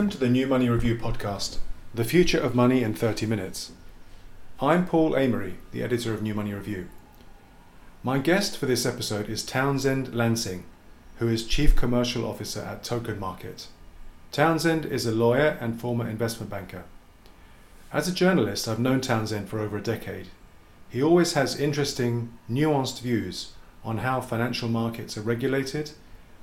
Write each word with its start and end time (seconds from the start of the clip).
Welcome 0.00 0.12
to 0.12 0.18
the 0.18 0.30
New 0.30 0.46
Money 0.46 0.70
Review 0.70 0.96
podcast, 0.96 1.58
The 1.92 2.04
Future 2.04 2.40
of 2.40 2.54
Money 2.54 2.82
in 2.82 2.94
30 2.94 3.26
Minutes. 3.26 3.72
I'm 4.58 4.86
Paul 4.86 5.12
Amery, 5.12 5.56
the 5.72 5.82
editor 5.82 6.14
of 6.14 6.22
New 6.22 6.32
Money 6.32 6.54
Review. 6.54 6.88
My 8.02 8.16
guest 8.16 8.56
for 8.56 8.64
this 8.64 8.86
episode 8.86 9.28
is 9.28 9.44
Townsend 9.44 10.14
Lansing, 10.14 10.64
who 11.18 11.28
is 11.28 11.46
Chief 11.46 11.76
Commercial 11.76 12.26
Officer 12.26 12.62
at 12.62 12.82
Token 12.82 13.20
Market. 13.20 13.66
Townsend 14.32 14.86
is 14.86 15.04
a 15.04 15.12
lawyer 15.12 15.58
and 15.60 15.78
former 15.78 16.08
investment 16.08 16.48
banker. 16.48 16.84
As 17.92 18.08
a 18.08 18.14
journalist, 18.14 18.66
I've 18.68 18.78
known 18.78 19.02
Townsend 19.02 19.50
for 19.50 19.58
over 19.58 19.76
a 19.76 19.82
decade. 19.82 20.28
He 20.88 21.02
always 21.02 21.34
has 21.34 21.60
interesting, 21.60 22.32
nuanced 22.50 23.02
views 23.02 23.52
on 23.84 23.98
how 23.98 24.22
financial 24.22 24.70
markets 24.70 25.18
are 25.18 25.20
regulated 25.20 25.90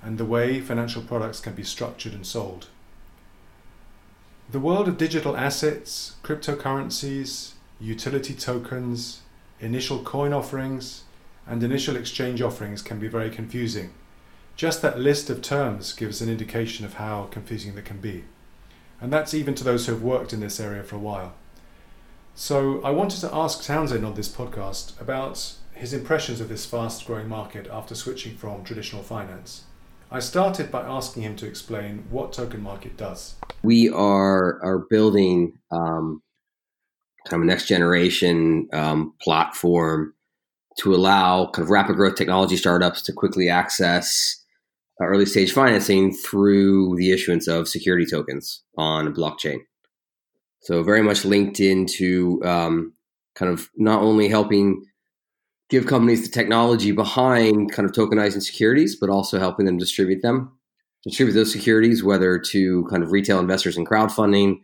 and 0.04 0.20
the 0.20 0.26
way 0.26 0.62
financial 0.62 1.02
products 1.02 1.40
can 1.40 1.56
be 1.56 1.64
structured 1.64 2.14
and 2.14 2.28
sold. 2.28 2.68
The 4.50 4.62
world 4.62 4.88
of 4.88 4.98
digital 4.98 5.36
assets, 5.36 6.16
cryptocurrencies, 6.24 7.52
utility 7.82 8.34
tokens, 8.34 9.22
initial 9.60 10.00
coin 10.00 10.32
offerings, 10.32 11.04
and 11.46 11.62
initial 11.62 11.98
exchange 11.98 12.42
offerings 12.42 12.82
can 12.82 12.98
be 12.98 13.10
very 13.10 13.30
confusing. 13.30 13.92
Just 14.56 14.82
that 14.82 15.02
list 15.02 15.30
of 15.30 15.42
terms 15.42 15.92
gives 15.92 16.22
an 16.22 16.30
indication 16.30 16.86
of 16.86 16.94
how 16.94 17.26
confusing 17.26 17.76
they 17.76 17.82
can 17.82 18.00
be. 18.00 18.24
And 19.02 19.12
that's 19.12 19.34
even 19.34 19.54
to 19.56 19.66
those 19.66 19.86
who 19.86 19.92
have 19.92 20.02
worked 20.02 20.32
in 20.32 20.40
this 20.40 20.62
area 20.62 20.82
for 20.82 20.96
a 20.96 21.00
while. 21.00 21.34
So 22.34 22.82
I 22.84 22.92
wanted 22.92 23.20
to 23.22 23.36
ask 23.36 23.62
Townsend 23.62 24.06
on 24.06 24.14
this 24.14 24.30
podcast 24.30 25.00
about 25.02 25.56
his 25.74 25.92
impressions 25.92 26.40
of 26.40 26.48
this 26.48 26.66
fast 26.66 27.06
growing 27.06 27.28
market 27.28 27.68
after 27.70 27.96
switching 27.96 28.38
from 28.38 28.64
traditional 28.64 29.04
finance. 29.04 29.64
I 30.10 30.20
started 30.20 30.72
by 30.72 30.84
asking 30.84 31.24
him 31.24 31.36
to 31.38 31.46
explain 31.46 32.06
what 32.10 32.32
Token 32.32 32.62
Market 32.62 32.96
does. 32.96 33.36
We 33.62 33.90
are 33.90 34.64
are 34.64 34.86
building 34.90 35.60
um, 35.70 36.22
kind 37.26 37.42
of 37.42 37.46
a 37.46 37.46
next 37.46 37.68
generation 37.68 38.70
um, 38.72 39.14
platform 39.22 40.14
to 40.80 40.96
allow 40.96 41.48
kind 41.48 41.66
of 41.66 41.70
rapid 41.70 41.98
growth 41.98 42.16
technology 42.16 42.56
startups 42.56 43.02
to 43.02 43.14
quickly 43.14 43.50
access 43.50 44.44
uh, 45.02 45.06
early 45.06 45.26
stage 45.26 45.52
financing 45.52 46.14
through 46.14 46.96
the 46.96 47.12
issuance 47.12 47.48
of 47.48 47.68
security 47.68 48.06
tokens 48.06 48.64
on 48.78 49.14
blockchain. 49.14 49.60
So 50.62 50.84
very 50.84 51.02
much 51.02 51.26
linked 51.26 51.60
into 51.60 52.42
um, 52.46 52.94
kind 53.36 53.52
of 53.52 53.70
not 53.76 54.02
only 54.02 54.30
helping 54.30 54.86
give 55.70 55.86
companies 55.86 56.24
the 56.24 56.30
technology 56.30 56.92
behind 56.92 57.72
kind 57.72 57.88
of 57.88 57.94
tokenizing 57.94 58.42
securities, 58.42 58.96
but 58.96 59.10
also 59.10 59.40
helping 59.40 59.66
them 59.66 59.78
distribute 59.78 60.22
them, 60.22 60.58
distribute 61.04 61.34
those 61.34 61.52
securities, 61.52 62.04
whether 62.04 62.40
to 62.40 62.86
kind 62.90 63.04
of 63.04 63.12
retail 63.12 63.40
investors 63.40 63.78
in 63.78 63.86
crowdfunding, 63.86 64.60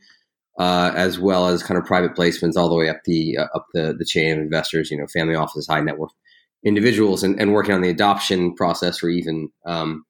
uh, 0.59 0.91
as 0.95 1.19
well 1.19 1.47
as 1.47 1.63
kind 1.63 1.77
of 1.77 1.85
private 1.85 2.15
placements 2.15 2.55
all 2.55 2.69
the 2.69 2.75
way 2.75 2.89
up 2.89 3.01
the 3.05 3.37
uh, 3.37 3.47
up 3.55 3.65
the, 3.73 3.95
the 3.97 4.05
chain 4.05 4.33
of 4.33 4.39
investors, 4.39 4.91
you 4.91 4.97
know, 4.97 5.07
family 5.07 5.35
offices, 5.35 5.67
high 5.67 5.81
net 5.81 5.97
worth 5.97 6.13
individuals, 6.63 7.23
and, 7.23 7.39
and 7.39 7.53
working 7.53 7.73
on 7.73 7.81
the 7.81 7.89
adoption 7.89 8.53
process 8.55 8.99
for 8.99 9.09
even 9.09 9.49
um, 9.65 10.05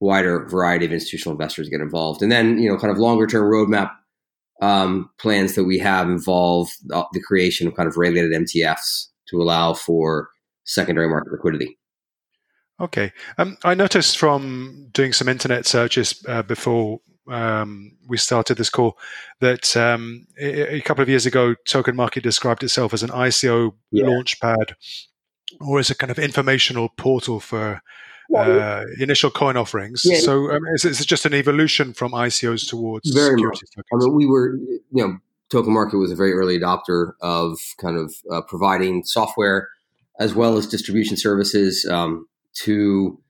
wider 0.00 0.46
variety 0.46 0.84
of 0.84 0.92
institutional 0.92 1.32
investors 1.32 1.68
get 1.68 1.80
involved. 1.80 2.22
And 2.22 2.30
then, 2.30 2.58
you 2.58 2.68
know, 2.68 2.76
kind 2.76 2.92
of 2.92 2.98
longer 2.98 3.26
term 3.26 3.50
roadmap 3.50 3.90
um, 4.60 5.10
plans 5.18 5.54
that 5.54 5.64
we 5.64 5.78
have 5.78 6.08
involve 6.08 6.68
the 6.86 7.22
creation 7.26 7.66
of 7.66 7.74
kind 7.74 7.88
of 7.88 7.96
regulated 7.96 8.32
MTFs 8.32 9.08
to 9.32 9.42
allow 9.42 9.74
for 9.74 10.30
secondary 10.64 11.08
market 11.08 11.32
liquidity. 11.32 11.78
Okay. 12.80 13.12
Um, 13.38 13.56
I 13.64 13.74
noticed 13.74 14.18
from 14.18 14.88
doing 14.92 15.12
some 15.12 15.28
internet 15.28 15.66
searches 15.66 16.24
uh, 16.28 16.42
before 16.42 17.00
um, 17.28 17.92
we 18.08 18.16
started 18.16 18.56
this 18.58 18.70
call 18.70 18.98
that 19.40 19.76
um, 19.76 20.26
a, 20.40 20.76
a, 20.76 20.80
couple 20.80 21.02
of 21.02 21.08
years 21.08 21.24
ago, 21.26 21.54
Token 21.66 21.94
Market 21.94 22.24
described 22.24 22.64
itself 22.64 22.92
as 22.92 23.02
an 23.02 23.10
ICO 23.10 23.72
yeah. 23.92 24.04
launchpad 24.04 24.74
or 25.60 25.78
as 25.78 25.90
a 25.90 25.94
kind 25.94 26.10
of 26.10 26.18
informational 26.18 26.88
portal 26.96 27.38
for 27.38 27.80
uh, 28.34 28.84
initial 28.98 29.30
coin 29.30 29.56
offerings. 29.56 30.02
Yeah. 30.04 30.18
So 30.18 30.50
um, 30.50 30.62
is, 30.74 30.84
is, 30.84 31.00
it 31.00 31.06
just 31.06 31.26
an 31.26 31.34
evolution 31.34 31.92
from 31.92 32.12
ICOs 32.12 32.68
towards 32.68 33.10
Very 33.10 33.40
much. 33.40 33.60
I 33.78 33.96
mean, 33.96 34.14
we 34.14 34.26
were, 34.26 34.56
you 34.56 34.82
know, 35.06 35.18
Token 35.52 35.72
Market 35.72 35.98
was 35.98 36.10
a 36.10 36.16
very 36.16 36.32
early 36.32 36.58
adopter 36.58 37.12
of 37.20 37.58
kind 37.78 37.98
of 37.98 38.14
uh, 38.30 38.40
providing 38.42 39.04
software 39.04 39.68
as 40.18 40.34
well 40.34 40.56
as 40.56 40.66
distribution 40.66 41.16
services 41.16 41.86
um, 41.90 42.26
to 42.54 43.20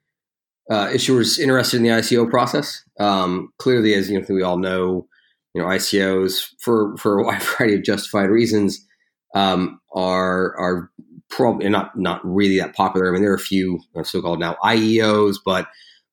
uh, 0.70 0.86
issuers 0.86 1.38
interested 1.38 1.78
in 1.78 1.82
the 1.82 1.88
ICO 1.88 2.30
process. 2.30 2.84
Um, 3.00 3.52
clearly, 3.58 3.94
as 3.94 4.08
you 4.08 4.20
know, 4.20 4.26
we 4.28 4.42
all 4.42 4.56
know, 4.56 5.06
you 5.54 5.60
know, 5.60 5.68
ICOs 5.68 6.46
for 6.60 6.96
for 6.96 7.18
a 7.18 7.24
wide 7.26 7.42
variety 7.42 7.74
of 7.74 7.82
justified 7.82 8.30
reasons 8.30 8.86
um, 9.34 9.80
are 9.94 10.56
are 10.58 10.90
probably 11.28 11.68
not 11.68 11.98
not 11.98 12.20
really 12.24 12.58
that 12.58 12.74
popular. 12.76 13.08
I 13.08 13.12
mean, 13.12 13.22
there 13.22 13.32
are 13.32 13.36
a 13.36 13.40
few 13.40 13.80
so-called 14.04 14.38
now 14.38 14.56
IEOs, 14.64 15.36
but 15.44 15.66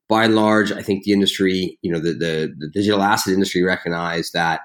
by 0.08 0.26
and 0.26 0.36
large, 0.36 0.72
I 0.72 0.82
think 0.82 1.04
the 1.04 1.14
industry, 1.14 1.78
you 1.82 1.92
know, 1.92 2.00
the 2.00 2.14
the, 2.14 2.56
the 2.58 2.70
digital 2.74 3.04
asset 3.04 3.34
industry 3.34 3.62
recognized 3.62 4.34
that 4.34 4.62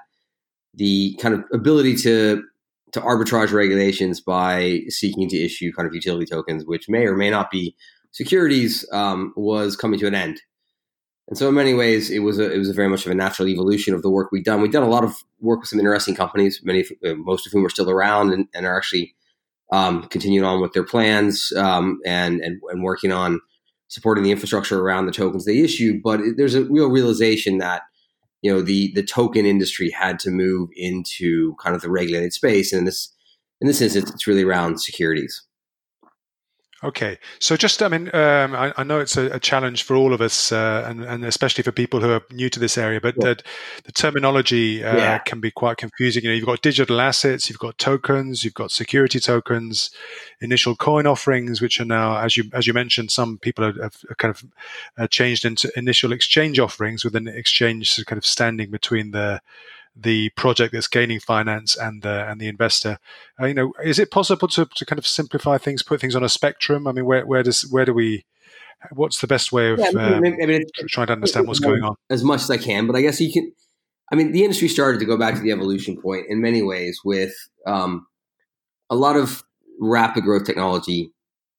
the 0.75 1.17
kind 1.21 1.33
of 1.33 1.43
ability 1.53 1.95
to 1.97 2.43
to 2.91 3.01
arbitrage 3.01 3.51
regulations 3.51 4.21
by 4.21 4.81
seeking 4.87 5.27
to 5.27 5.37
issue 5.37 5.73
kind 5.73 5.87
of 5.87 5.93
utility 5.93 6.25
tokens, 6.25 6.65
which 6.65 6.87
may 6.87 7.05
or 7.05 7.15
may 7.15 7.29
not 7.29 7.51
be 7.51 7.75
securities, 8.11 8.87
um, 8.93 9.33
was 9.35 9.75
coming 9.75 9.99
to 9.99 10.07
an 10.07 10.15
end. 10.15 10.41
And 11.27 11.37
so, 11.37 11.49
in 11.49 11.55
many 11.55 11.73
ways, 11.73 12.11
it 12.11 12.19
was 12.19 12.39
a 12.39 12.51
it 12.51 12.57
was 12.57 12.69
very 12.69 12.87
much 12.87 13.05
of 13.05 13.11
a 13.11 13.15
natural 13.15 13.49
evolution 13.49 13.93
of 13.93 14.01
the 14.01 14.09
work 14.09 14.31
we've 14.31 14.43
done. 14.43 14.61
We've 14.61 14.71
done 14.71 14.83
a 14.83 14.89
lot 14.89 15.03
of 15.03 15.15
work 15.41 15.61
with 15.61 15.69
some 15.69 15.79
interesting 15.79 16.15
companies, 16.15 16.61
many 16.63 16.85
uh, 17.03 17.15
most 17.15 17.47
of 17.47 17.51
whom 17.51 17.65
are 17.65 17.69
still 17.69 17.89
around 17.89 18.31
and, 18.31 18.47
and 18.53 18.65
are 18.65 18.77
actually 18.77 19.15
um, 19.71 20.03
continuing 20.03 20.45
on 20.45 20.61
with 20.61 20.73
their 20.73 20.83
plans 20.83 21.51
um, 21.57 21.99
and, 22.05 22.41
and 22.41 22.61
and 22.69 22.83
working 22.83 23.11
on 23.11 23.41
supporting 23.87 24.23
the 24.23 24.31
infrastructure 24.31 24.79
around 24.79 25.07
the 25.07 25.11
tokens 25.11 25.45
they 25.45 25.59
issue. 25.59 25.99
But 26.03 26.21
it, 26.21 26.37
there's 26.37 26.55
a 26.55 26.63
real 26.63 26.89
realization 26.89 27.57
that 27.57 27.81
you 28.45 28.53
know 28.53 28.61
the 28.61 28.91
the 28.93 29.01
token 29.01 29.43
industry 29.47 29.89
had 29.89 30.19
to 30.19 30.29
move 30.29 30.69
into 30.75 31.55
kind 31.55 31.75
of 31.75 31.81
the 31.81 31.89
regulated 31.89 32.31
space. 32.31 32.71
And 32.71 32.81
in 32.81 32.85
this 32.85 33.11
in 33.59 33.67
this 33.67 33.81
instance 33.81 34.11
it's 34.11 34.27
really 34.27 34.43
around 34.43 34.79
securities 34.79 35.41
Okay, 36.83 37.17
so 37.39 37.55
just 37.55 37.81
I 37.81 37.87
mean, 37.87 38.13
um, 38.13 38.53
I, 38.53 38.73
I, 38.75 38.83
know 38.83 38.99
it's 38.99 39.15
a, 39.15 39.27
a, 39.31 39.39
challenge 39.39 39.83
for 39.83 39.95
all 39.95 40.13
of 40.13 40.19
us, 40.19 40.51
uh, 40.51 40.83
and, 40.85 41.05
and, 41.05 41.23
especially 41.23 41.63
for 41.63 41.71
people 41.71 42.01
who 42.01 42.11
are 42.11 42.21
new 42.31 42.49
to 42.49 42.59
this 42.59 42.77
area. 42.77 42.99
But 42.99 43.15
yeah. 43.17 43.29
the, 43.29 43.43
the, 43.85 43.91
terminology 43.93 44.83
uh, 44.83 44.97
yeah. 44.97 45.17
can 45.19 45.39
be 45.39 45.51
quite 45.51 45.77
confusing. 45.77 46.23
You 46.23 46.29
know, 46.29 46.35
you've 46.35 46.45
got 46.45 46.61
digital 46.61 46.99
assets, 46.99 47.49
you've 47.49 47.59
got 47.59 47.77
tokens, 47.77 48.43
you've 48.43 48.55
got 48.55 48.71
security 48.71 49.21
tokens, 49.21 49.89
initial 50.41 50.75
coin 50.75 51.07
offerings, 51.07 51.61
which 51.61 51.79
are 51.79 51.85
now, 51.85 52.17
as 52.17 52.35
you 52.35 52.43
as 52.51 52.67
you 52.67 52.73
mentioned, 52.73 53.09
some 53.09 53.37
people 53.37 53.63
have, 53.63 53.77
have 53.77 54.17
kind 54.17 54.35
of 54.35 54.45
uh, 54.97 55.07
changed 55.07 55.45
into 55.45 55.71
initial 55.77 56.11
exchange 56.11 56.59
offerings, 56.59 57.05
with 57.05 57.15
an 57.15 57.29
exchange 57.29 58.05
kind 58.05 58.17
of 58.17 58.25
standing 58.25 58.69
between 58.69 59.11
the 59.11 59.39
the 59.95 60.29
project 60.29 60.73
that's 60.73 60.87
gaining 60.87 61.19
finance 61.19 61.75
and 61.77 62.01
the 62.01 62.29
and 62.29 62.39
the 62.39 62.47
investor. 62.47 62.97
Uh, 63.39 63.45
you 63.45 63.53
know, 63.53 63.73
is 63.83 63.99
it 63.99 64.11
possible 64.11 64.47
to, 64.49 64.65
to 64.75 64.85
kind 64.85 64.99
of 64.99 65.07
simplify 65.07 65.57
things, 65.57 65.83
put 65.83 66.01
things 66.01 66.15
on 66.15 66.23
a 66.23 66.29
spectrum? 66.29 66.87
I 66.87 66.91
mean, 66.91 67.05
where 67.05 67.25
where 67.25 67.43
does 67.43 67.61
where 67.71 67.85
do 67.85 67.93
we? 67.93 68.25
What's 68.91 69.21
the 69.21 69.27
best 69.27 69.51
way 69.51 69.71
of 69.71 69.79
yeah, 69.79 69.91
I 69.95 70.19
mean, 70.19 70.33
um, 70.41 70.61
trying 70.89 71.07
to 71.07 71.13
understand 71.13 71.47
what's 71.47 71.59
going 71.59 71.81
on? 71.81 71.95
As 72.09 72.23
much 72.23 72.41
as 72.41 72.51
I 72.51 72.57
can, 72.57 72.87
but 72.87 72.95
I 72.95 73.01
guess 73.01 73.19
you 73.21 73.31
can. 73.31 73.51
I 74.11 74.15
mean, 74.15 74.33
the 74.33 74.43
industry 74.43 74.67
started 74.67 74.99
to 74.99 75.05
go 75.05 75.17
back 75.17 75.33
to 75.35 75.41
the 75.41 75.51
evolution 75.51 75.99
point 75.99 76.25
in 76.29 76.39
many 76.39 76.61
ways 76.61 76.99
with 77.03 77.33
um, 77.65 78.05
a 78.89 78.95
lot 78.95 79.15
of 79.15 79.43
rapid 79.79 80.23
growth 80.23 80.45
technology 80.45 81.11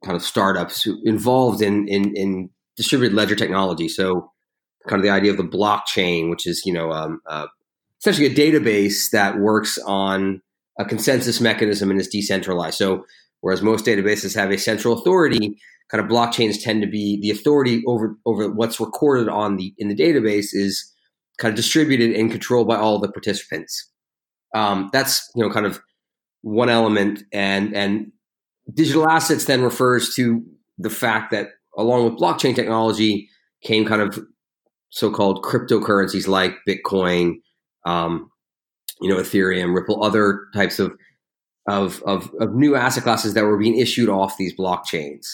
kind 0.05 0.15
of 0.15 0.23
startups 0.23 0.87
involved 1.05 1.61
in, 1.61 1.89
in, 1.89 2.15
in 2.15 2.51
distributed 2.77 3.15
ledger 3.17 3.35
technology. 3.35 3.89
So, 3.89 4.31
kind 4.87 5.01
of 5.01 5.03
the 5.03 5.11
idea 5.11 5.33
of 5.33 5.37
the 5.37 5.43
blockchain, 5.43 6.31
which 6.31 6.47
is 6.47 6.63
you 6.65 6.73
know 6.73 6.93
um, 6.93 7.21
uh, 7.27 7.47
essentially 8.01 8.27
a 8.27 8.35
database 8.35 9.11
that 9.11 9.39
works 9.39 9.79
on 9.87 10.43
a 10.79 10.85
consensus 10.85 11.41
mechanism 11.41 11.91
and 11.91 12.01
is 12.01 12.09
decentralized. 12.09 12.77
So 12.77 13.05
whereas 13.41 13.63
most 13.63 13.85
databases 13.85 14.35
have 14.35 14.51
a 14.51 14.59
central 14.59 14.99
authority, 14.99 15.59
kind 15.91 16.05
of 16.05 16.11
blockchains 16.11 16.63
tend 16.63 16.83
to 16.83 16.89
be 16.89 17.21
the 17.21 17.31
authority 17.31 17.83
over 17.87 18.17
over 18.27 18.51
what's 18.51 18.81
recorded 18.81 19.29
on 19.29 19.57
the 19.57 19.73
in 19.79 19.89
the 19.89 19.97
database 19.97 20.49
is 20.53 20.93
kind 21.39 21.53
of 21.53 21.57
distributed 21.57 22.13
and 22.13 22.31
controlled 22.31 22.69
by 22.69 22.77
all 22.77 22.99
the 22.99 23.11
participants. 23.11 23.91
Um, 24.55 24.91
that's 24.93 25.31
you 25.35 25.43
know 25.43 25.51
kind 25.51 25.67
of 25.67 25.81
one 26.43 26.69
element, 26.69 27.23
and 27.33 27.75
and 27.75 28.13
digital 28.73 29.09
assets 29.09 29.45
then 29.45 29.63
refers 29.63 30.15
to 30.15 30.43
the 30.79 30.91
fact 30.91 31.31
that 31.31 31.49
along 31.77 32.05
with 32.05 32.21
blockchain 32.21 32.55
technology 32.55 33.29
came 33.63 33.85
kind 33.85 34.03
of 34.03 34.19
so-called 34.91 35.43
cryptocurrencies 35.43 36.27
like 36.29 36.55
Bitcoin, 36.69 37.35
um, 37.87 38.31
you 39.01 39.09
know, 39.09 39.17
Ethereum, 39.17 39.75
Ripple, 39.75 40.03
other 40.05 40.47
types 40.55 40.79
of, 40.79 40.97
of, 41.69 42.03
of, 42.03 42.31
of 42.41 42.55
new 42.55 42.75
asset 42.75 43.03
classes 43.03 43.35
that 43.35 43.45
were 43.45 43.59
being 43.59 43.79
issued 43.79 44.09
off 44.09 44.37
these 44.37 44.55
blockchains. 44.55 45.27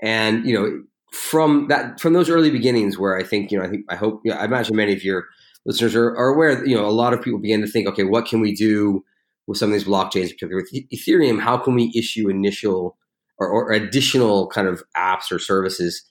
And, 0.00 0.46
you 0.46 0.54
know, 0.54 0.82
from 1.12 1.68
that, 1.68 1.98
from 2.00 2.12
those 2.12 2.30
early 2.30 2.50
beginnings 2.50 2.98
where 2.98 3.16
I 3.16 3.24
think, 3.24 3.50
you 3.50 3.58
know, 3.58 3.64
I 3.64 3.68
think, 3.68 3.84
I 3.88 3.96
hope, 3.96 4.20
you 4.24 4.30
know, 4.30 4.38
I 4.38 4.44
imagine 4.44 4.76
many 4.76 4.92
of 4.92 5.02
your 5.02 5.24
listeners 5.66 5.94
are, 5.96 6.16
are 6.16 6.28
aware, 6.28 6.64
you 6.64 6.76
know, 6.76 6.86
a 6.86 6.90
lot 6.90 7.12
of 7.12 7.22
people 7.22 7.40
begin 7.40 7.62
to 7.62 7.66
think, 7.66 7.88
okay, 7.88 8.04
what 8.04 8.26
can 8.26 8.40
we 8.40 8.54
do 8.54 9.04
with 9.46 9.58
some 9.58 9.70
of 9.70 9.72
these 9.72 9.84
blockchains, 9.84 10.30
particularly 10.30 10.64
with 10.70 10.90
Ethereum? 10.92 11.40
How 11.40 11.56
can 11.56 11.74
we 11.74 11.92
issue 11.96 12.28
initial 12.28 12.96
or, 13.38 13.48
or 13.48 13.72
additional 13.72 14.48
kind 14.48 14.68
of 14.68 14.82
apps 14.96 15.32
or 15.32 15.38
services 15.38 16.04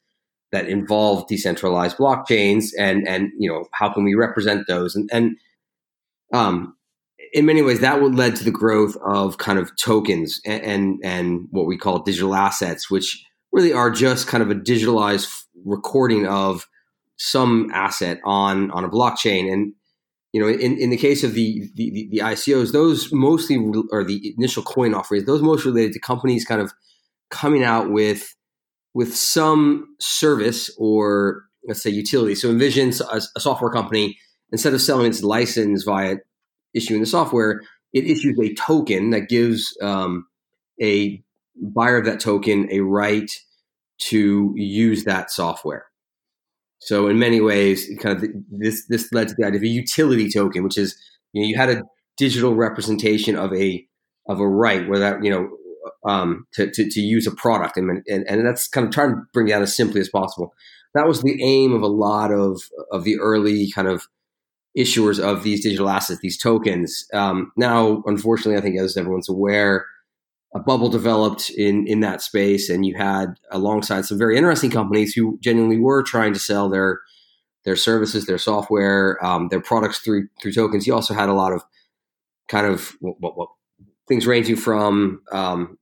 that 0.52 0.68
involve 0.68 1.28
decentralized 1.28 1.98
blockchains, 1.98 2.68
and 2.80 3.08
and 3.08 3.30
you 3.38 3.52
know, 3.52 3.66
how 3.74 3.92
can 3.92 4.04
we 4.04 4.16
represent 4.16 4.66
those? 4.68 4.96
And 4.96 5.10
and 5.12 5.36
um, 6.34 6.76
in 7.34 7.46
many 7.46 7.62
ways, 7.62 7.82
that 7.82 8.02
would 8.02 8.16
led 8.16 8.36
to 8.38 8.44
the 8.44 8.52
growth 8.52 8.96
of 9.06 9.38
kind 9.38 9.60
of 9.60 9.76
tokens 9.78 10.40
and, 10.46 10.64
and, 10.64 11.00
and 11.04 11.48
what 11.52 11.66
we 11.66 11.78
call 11.78 12.00
digital 12.00 12.36
assets, 12.36 12.90
which 12.90 13.24
really 13.52 13.74
are 13.74 13.90
just 13.90 14.28
kind 14.28 14.44
of 14.44 14.50
a 14.50 14.56
digitalized 14.56 15.30
recording 15.66 16.28
of 16.28 16.68
some 17.18 17.70
asset 17.74 18.20
on 18.24 18.72
on 18.72 18.84
a 18.84 18.90
blockchain. 18.90 19.52
And 19.52 19.74
you 20.34 20.42
know, 20.42 20.48
in, 20.48 20.78
in 20.78 20.90
the 20.90 20.98
case 20.98 21.24
of 21.24 21.34
the, 21.34 21.70
the 21.76 22.08
the 22.12 22.20
ICOs, 22.20 22.72
those 22.72 23.12
mostly 23.12 23.58
or 23.92 24.04
the 24.04 24.34
initial 24.38 24.64
coin 24.64 24.94
offerings, 24.94 25.26
those 25.26 25.42
most 25.42 25.66
related 25.66 25.94
to 25.94 26.00
companies 26.00 26.46
kind 26.46 26.62
of 26.62 26.72
coming 27.30 27.64
out 27.64 27.92
with 27.92 28.36
with 28.94 29.16
some 29.16 29.96
service 30.00 30.70
or 30.78 31.44
let's 31.68 31.82
say 31.82 31.90
utility. 31.90 32.36
So 32.36 32.50
envision 32.50 32.94
a, 33.12 33.22
a 33.36 33.40
software 33.40 33.72
company 33.72 34.18
instead 34.52 34.74
of 34.74 34.82
selling 34.82 35.08
its 35.08 35.24
license 35.24 35.84
via 35.84 36.18
issuing 36.74 37.00
the 37.00 37.06
software, 37.06 37.62
it 37.94 38.06
issues 38.06 38.38
a 38.40 38.54
token 38.54 39.12
that 39.12 39.30
gives 39.30 39.76
um, 39.82 40.28
a 40.82 41.22
buyer 41.56 41.98
of 41.98 42.06
that 42.06 42.20
token 42.20 42.68
a 42.72 42.82
right 42.82 43.32
to 44.00 44.54
use 44.56 45.04
that 45.06 45.32
software. 45.32 45.86
So 46.80 47.08
in 47.08 47.18
many 47.18 47.42
ways, 47.42 47.90
kind 48.00 48.18
of 48.18 48.30
this 48.52 48.86
this 48.88 49.12
led 49.12 49.30
to 49.30 49.36
the 49.38 49.46
idea 49.46 49.58
of 49.58 49.64
a 49.64 49.68
utility 49.68 50.30
token, 50.30 50.64
which 50.64 50.78
is 50.78 50.96
you 51.34 51.42
know 51.42 51.48
you 51.48 51.58
had 51.58 51.70
a 51.70 51.84
digital 52.18 52.56
representation 52.56 53.36
of 53.36 53.54
a 53.54 53.86
of 54.28 54.40
a 54.40 54.48
right 54.48 54.88
where 54.88 55.00
that 55.00 55.24
you 55.24 55.32
know 55.32 55.50
um, 56.06 56.46
to, 56.54 56.70
to, 56.70 56.90
to 56.90 57.00
use 57.00 57.26
a 57.26 57.32
product 57.32 57.78
and, 57.78 58.04
and 58.08 58.28
and 58.28 58.46
that's 58.46 58.68
kind 58.68 58.88
of 58.88 58.94
trying 58.94 59.10
to 59.10 59.22
bring 59.34 59.52
out 59.52 59.62
as 59.62 59.76
simply 59.76 60.00
as 60.00 60.10
possible. 60.10 60.54
That 60.94 61.08
was 61.08 61.22
the 61.22 61.42
aim 61.44 61.74
of 61.74 61.82
a 61.82 61.88
lot 61.88 62.32
of 62.32 62.62
of 62.92 63.04
the 63.04 63.18
early 63.20 63.72
kind 63.72 63.88
of 63.88 64.06
issuers 64.78 65.20
of 65.20 65.44
these 65.44 65.64
digital 65.64 65.90
assets, 65.90 66.20
these 66.22 66.38
tokens. 66.38 67.06
Um, 67.14 67.52
now, 67.58 68.04
unfortunately, 68.06 68.58
I 68.58 68.62
think 68.62 68.80
as 68.80 68.96
everyone's 68.96 69.30
aware, 69.30 69.86
a 70.56 70.60
bubble 70.60 70.90
developed 70.90 71.50
in 71.50 71.88
in 71.88 72.00
that 72.02 72.22
space, 72.22 72.70
and 72.70 72.86
you 72.86 72.96
had 72.96 73.36
alongside 73.52 74.06
some 74.06 74.18
very 74.18 74.38
interesting 74.38 74.72
companies 74.72 75.14
who 75.14 75.38
genuinely 75.42 75.80
were 75.80 76.04
trying 76.04 76.34
to 76.34 76.40
sell 76.40 76.70
their 76.70 77.02
their 77.66 77.76
services, 77.76 78.26
their 78.26 78.38
software, 78.38 79.24
um, 79.26 79.50
their 79.50 79.60
products 79.60 80.00
through 80.00 80.28
through 80.42 80.54
tokens. 80.54 80.88
You 80.88 80.94
also 80.94 81.14
had 81.14 81.30
a 81.30 81.34
lot 81.34 81.52
of 81.52 81.64
kind 82.48 82.66
of 82.66 82.96
what, 83.02 83.36
what, 83.36 83.50
things 84.08 84.26
ranging 84.26 84.56
from 84.56 85.22
um, 85.34 85.78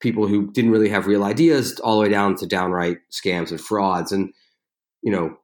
people 0.00 0.26
who 0.26 0.50
didn't 0.50 0.72
really 0.72 0.88
have 0.88 1.06
real 1.06 1.22
ideas 1.22 1.78
all 1.78 1.94
the 1.94 2.02
way 2.02 2.08
down 2.08 2.34
to 2.34 2.46
downright 2.46 2.98
scams 3.12 3.52
and 3.52 3.60
frauds. 3.60 4.10
And 4.10 4.32
you 5.02 5.12
know, 5.12 5.36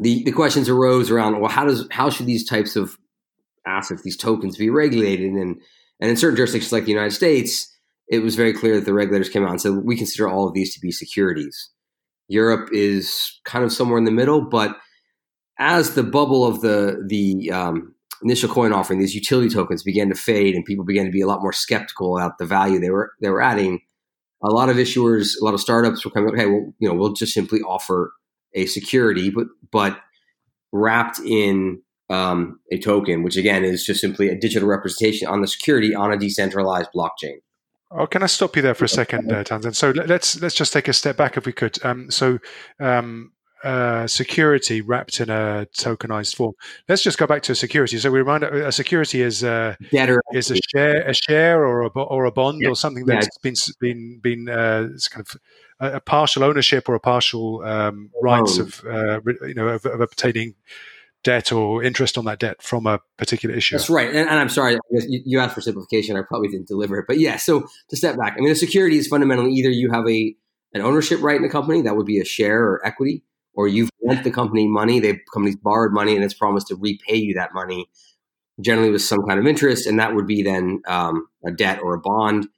the, 0.00 0.22
the 0.24 0.32
questions 0.32 0.68
arose 0.68 1.10
around 1.10 1.40
well 1.40 1.50
how 1.50 1.64
does 1.64 1.86
how 1.90 2.10
should 2.10 2.26
these 2.26 2.48
types 2.48 2.76
of 2.76 2.96
assets 3.66 4.02
these 4.02 4.16
tokens 4.16 4.56
be 4.56 4.70
regulated? 4.70 5.30
And 5.32 5.60
and 6.00 6.10
in 6.10 6.16
certain 6.16 6.36
jurisdictions 6.36 6.72
like 6.72 6.84
the 6.84 6.92
United 6.92 7.12
States 7.12 7.66
it 8.08 8.20
was 8.20 8.34
very 8.34 8.52
clear 8.52 8.74
that 8.74 8.86
the 8.86 8.94
regulators 8.94 9.28
came 9.28 9.44
out 9.44 9.50
and 9.50 9.60
said 9.60 9.72
we 9.84 9.96
consider 9.96 10.28
all 10.28 10.48
of 10.48 10.54
these 10.54 10.74
to 10.74 10.80
be 10.80 10.90
securities. 10.90 11.70
Europe 12.28 12.70
is 12.72 13.40
kind 13.44 13.64
of 13.64 13.72
somewhere 13.72 13.98
in 13.98 14.04
the 14.04 14.10
middle 14.10 14.40
but 14.40 14.76
as 15.58 15.94
the 15.94 16.02
bubble 16.02 16.44
of 16.44 16.60
the 16.62 17.04
the 17.06 17.50
um, 17.50 17.94
initial 18.22 18.48
coin 18.48 18.72
offering 18.72 18.98
these 18.98 19.14
utility 19.14 19.48
tokens 19.48 19.82
began 19.82 20.08
to 20.08 20.14
fade 20.14 20.54
and 20.54 20.64
people 20.64 20.84
began 20.84 21.04
to 21.04 21.10
be 21.10 21.20
a 21.20 21.26
lot 21.26 21.42
more 21.42 21.52
skeptical 21.52 22.16
about 22.16 22.38
the 22.38 22.46
value 22.46 22.78
they 22.78 22.90
were 22.90 23.12
they 23.20 23.30
were 23.30 23.42
adding 23.42 23.80
a 24.42 24.48
lot 24.48 24.68
of 24.68 24.76
issuers 24.76 25.34
a 25.40 25.44
lot 25.44 25.54
of 25.54 25.60
startups 25.60 26.04
were 26.04 26.10
coming 26.10 26.32
okay 26.32 26.46
well 26.46 26.72
you 26.78 26.88
know 26.88 26.94
we'll 26.94 27.12
just 27.12 27.32
simply 27.32 27.60
offer 27.60 28.12
a 28.54 28.66
security, 28.66 29.30
but 29.30 29.46
but 29.70 29.98
wrapped 30.72 31.18
in 31.20 31.82
um, 32.08 32.60
a 32.72 32.78
token, 32.78 33.22
which 33.22 33.36
again 33.36 33.64
is 33.64 33.84
just 33.84 34.00
simply 34.00 34.28
a 34.28 34.38
digital 34.38 34.68
representation 34.68 35.28
on 35.28 35.40
the 35.40 35.46
security 35.46 35.94
on 35.94 36.12
a 36.12 36.16
decentralized 36.16 36.90
blockchain. 36.94 37.38
Oh, 37.92 38.06
can 38.06 38.22
I 38.22 38.26
stop 38.26 38.54
you 38.54 38.62
there 38.62 38.74
for 38.74 38.84
a 38.84 38.88
second, 38.88 39.32
uh, 39.32 39.42
Townsend? 39.42 39.76
So 39.76 39.90
let's 39.90 40.40
let's 40.40 40.54
just 40.54 40.72
take 40.72 40.86
a 40.86 40.92
step 40.92 41.16
back 41.16 41.36
if 41.36 41.44
we 41.44 41.52
could. 41.52 41.84
Um, 41.84 42.10
so 42.10 42.38
um, 42.78 43.32
uh, 43.62 44.06
security 44.06 44.80
wrapped 44.80 45.20
in 45.20 45.28
a 45.30 45.66
tokenized 45.76 46.34
form. 46.34 46.54
Let's 46.88 47.02
just 47.02 47.18
go 47.18 47.26
back 47.26 47.42
to 47.42 47.52
a 47.52 47.54
security. 47.54 47.98
So 47.98 48.10
we 48.10 48.18
remind 48.18 48.44
a 48.44 48.72
security 48.72 49.22
is 49.22 49.42
a 49.42 49.76
Debtor. 49.90 50.22
is 50.32 50.50
a 50.50 50.56
share, 50.56 51.08
a 51.08 51.14
share 51.14 51.64
or 51.64 51.82
a 51.82 51.88
or 51.88 52.24
a 52.24 52.32
bond 52.32 52.60
yeah. 52.62 52.68
or 52.68 52.76
something 52.76 53.04
that's 53.04 53.28
yeah. 53.42 53.50
been 53.50 53.54
been 53.80 54.20
been 54.20 54.48
uh, 54.48 54.88
kind 55.10 55.26
of 55.26 55.36
a, 55.80 56.00
partial 56.00 56.44
ownership 56.44 56.88
or 56.88 56.94
a 56.94 57.00
partial 57.00 57.62
um, 57.64 58.10
rights 58.22 58.58
oh. 58.58 58.62
of 58.62 58.84
uh, 58.86 59.20
you 59.46 59.54
know 59.54 59.68
of, 59.68 59.84
of, 59.86 60.00
obtaining 60.00 60.54
debt 61.22 61.52
or 61.52 61.82
interest 61.82 62.16
on 62.16 62.24
that 62.24 62.38
debt 62.38 62.62
from 62.62 62.86
a 62.86 62.98
particular 63.18 63.54
issue. 63.54 63.76
That's 63.76 63.90
right. 63.90 64.08
And, 64.08 64.28
and 64.28 64.38
I'm 64.38 64.48
sorry, 64.48 64.78
you, 64.90 65.20
you, 65.26 65.38
asked 65.38 65.54
for 65.54 65.60
simplification. 65.60 66.16
I 66.16 66.22
probably 66.22 66.48
didn't 66.48 66.68
deliver 66.68 66.98
it, 66.98 67.04
but 67.06 67.18
yeah. 67.18 67.36
So 67.36 67.66
to 67.90 67.96
step 67.96 68.16
back, 68.16 68.36
I 68.38 68.40
mean, 68.40 68.50
a 68.50 68.54
security 68.54 68.96
is 68.96 69.06
fundamentally 69.06 69.52
either 69.52 69.68
you 69.68 69.90
have 69.90 70.08
a 70.08 70.34
an 70.72 70.82
ownership 70.82 71.20
right 71.20 71.36
in 71.36 71.44
a 71.44 71.50
company 71.50 71.82
that 71.82 71.96
would 71.96 72.06
be 72.06 72.20
a 72.20 72.24
share 72.24 72.62
or 72.62 72.86
equity, 72.86 73.24
or 73.54 73.68
you've 73.68 73.90
lent 74.02 74.24
the 74.24 74.30
company 74.30 74.66
money. 74.66 75.00
The 75.00 75.18
company's 75.32 75.56
borrowed 75.56 75.92
money 75.92 76.14
and 76.14 76.24
it's 76.24 76.34
promised 76.34 76.68
to 76.68 76.76
repay 76.76 77.16
you 77.16 77.34
that 77.34 77.54
money, 77.54 77.88
generally 78.60 78.90
with 78.90 79.02
some 79.02 79.22
kind 79.26 79.38
of 79.38 79.46
interest, 79.46 79.86
and 79.86 79.98
that 79.98 80.14
would 80.14 80.26
be 80.26 80.42
then 80.42 80.82
um, 80.86 81.26
a 81.44 81.50
debt 81.50 81.80
or 81.82 81.94
a 81.94 82.00
bond 82.00 82.48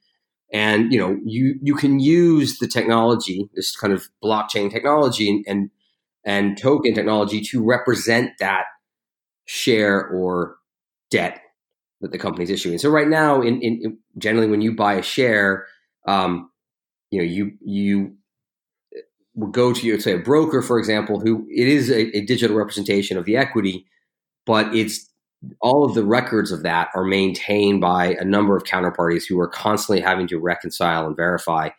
and 0.53 0.93
you 0.93 0.99
know 0.99 1.19
you 1.25 1.55
you 1.61 1.75
can 1.75 1.99
use 1.99 2.59
the 2.59 2.67
technology 2.67 3.49
this 3.55 3.75
kind 3.75 3.91
of 3.91 4.07
blockchain 4.23 4.71
technology 4.71 5.29
and 5.29 5.43
and, 5.47 5.69
and 6.23 6.57
token 6.57 6.93
technology 6.93 7.41
to 7.41 7.65
represent 7.65 8.31
that 8.39 8.65
share 9.45 10.07
or 10.07 10.55
debt 11.09 11.41
that 11.99 12.11
the 12.11 12.17
company's 12.17 12.49
issuing 12.49 12.77
so 12.77 12.89
right 12.89 13.09
now 13.09 13.41
in, 13.41 13.59
in 13.61 13.97
generally 14.17 14.47
when 14.47 14.61
you 14.61 14.73
buy 14.73 14.93
a 14.93 15.01
share 15.01 15.65
um, 16.07 16.49
you 17.09 17.19
know 17.19 17.25
you 17.25 17.51
you 17.61 18.15
will 19.35 19.47
go 19.47 19.73
to 19.73 19.99
say 19.99 20.13
a 20.13 20.19
broker 20.19 20.61
for 20.61 20.77
example 20.77 21.19
who 21.19 21.47
it 21.49 21.67
is 21.67 21.89
a, 21.89 22.15
a 22.17 22.21
digital 22.21 22.55
representation 22.55 23.17
of 23.17 23.25
the 23.25 23.35
equity 23.35 23.85
but 24.45 24.73
it's 24.75 25.09
all 25.61 25.83
of 25.85 25.93
the 25.93 26.03
records 26.03 26.51
of 26.51 26.63
that 26.63 26.89
are 26.95 27.03
maintained 27.03 27.81
by 27.81 28.15
a 28.19 28.23
number 28.23 28.55
of 28.55 28.63
counterparties 28.63 29.23
who 29.27 29.39
are 29.39 29.47
constantly 29.47 30.01
having 30.01 30.27
to 30.27 30.39
reconcile 30.39 31.05
and 31.05 31.15
verify. 31.15 31.69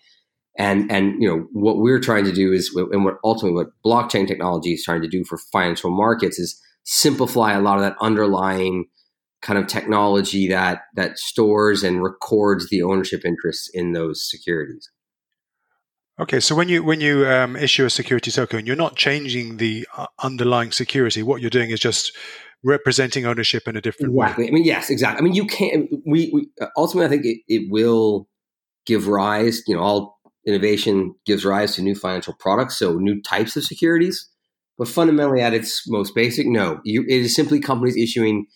And 0.56 0.90
and 0.90 1.20
you 1.20 1.28
know 1.28 1.46
what 1.52 1.78
we're 1.78 2.00
trying 2.00 2.24
to 2.24 2.32
do 2.32 2.52
is, 2.52 2.72
and 2.92 3.04
what 3.04 3.16
ultimately 3.24 3.64
what 3.64 3.72
blockchain 3.84 4.28
technology 4.28 4.74
is 4.74 4.84
trying 4.84 5.02
to 5.02 5.08
do 5.08 5.24
for 5.24 5.38
financial 5.52 5.90
markets 5.90 6.38
is 6.38 6.60
simplify 6.84 7.54
a 7.54 7.60
lot 7.60 7.76
of 7.76 7.82
that 7.82 7.96
underlying 8.00 8.86
kind 9.42 9.58
of 9.58 9.66
technology 9.66 10.46
that 10.48 10.82
that 10.94 11.18
stores 11.18 11.82
and 11.82 12.02
records 12.02 12.68
the 12.68 12.82
ownership 12.82 13.24
interests 13.24 13.68
in 13.74 13.92
those 13.92 14.28
securities. 14.28 14.90
Okay, 16.20 16.38
so 16.38 16.54
when 16.54 16.68
you 16.68 16.84
when 16.84 17.00
you 17.00 17.26
um, 17.28 17.56
issue 17.56 17.84
a 17.84 17.90
security 17.90 18.30
token, 18.30 18.66
you're 18.66 18.76
not 18.76 18.94
changing 18.94 19.56
the 19.56 19.86
uh, 19.96 20.06
underlying 20.20 20.70
security. 20.70 21.24
What 21.24 21.40
you're 21.40 21.50
doing 21.50 21.70
is 21.70 21.80
just 21.80 22.16
representing 22.62 23.26
ownership 23.26 23.66
in 23.66 23.76
a 23.76 23.80
different 23.80 24.14
exactly. 24.14 24.44
way. 24.44 24.48
I 24.48 24.52
mean, 24.52 24.64
yes, 24.64 24.90
exactly. 24.90 25.20
I 25.20 25.24
mean, 25.24 25.34
you 25.34 25.46
can't. 25.46 25.90
We, 26.06 26.30
we 26.32 26.48
ultimately, 26.76 27.06
I 27.06 27.08
think 27.08 27.26
it, 27.26 27.38
it 27.48 27.68
will 27.68 28.28
give 28.86 29.08
rise. 29.08 29.62
You 29.66 29.74
know, 29.74 29.82
all 29.82 30.20
innovation 30.46 31.16
gives 31.26 31.44
rise 31.44 31.74
to 31.76 31.82
new 31.82 31.96
financial 31.96 32.34
products, 32.38 32.78
so 32.78 32.94
new 32.94 33.20
types 33.22 33.56
of 33.56 33.64
securities. 33.64 34.28
But 34.78 34.88
fundamentally, 34.88 35.40
at 35.40 35.52
its 35.52 35.82
most 35.88 36.14
basic, 36.14 36.46
no, 36.46 36.80
you, 36.84 37.02
it 37.02 37.22
is 37.22 37.34
simply 37.34 37.58
companies 37.58 37.96
issuing 37.96 38.46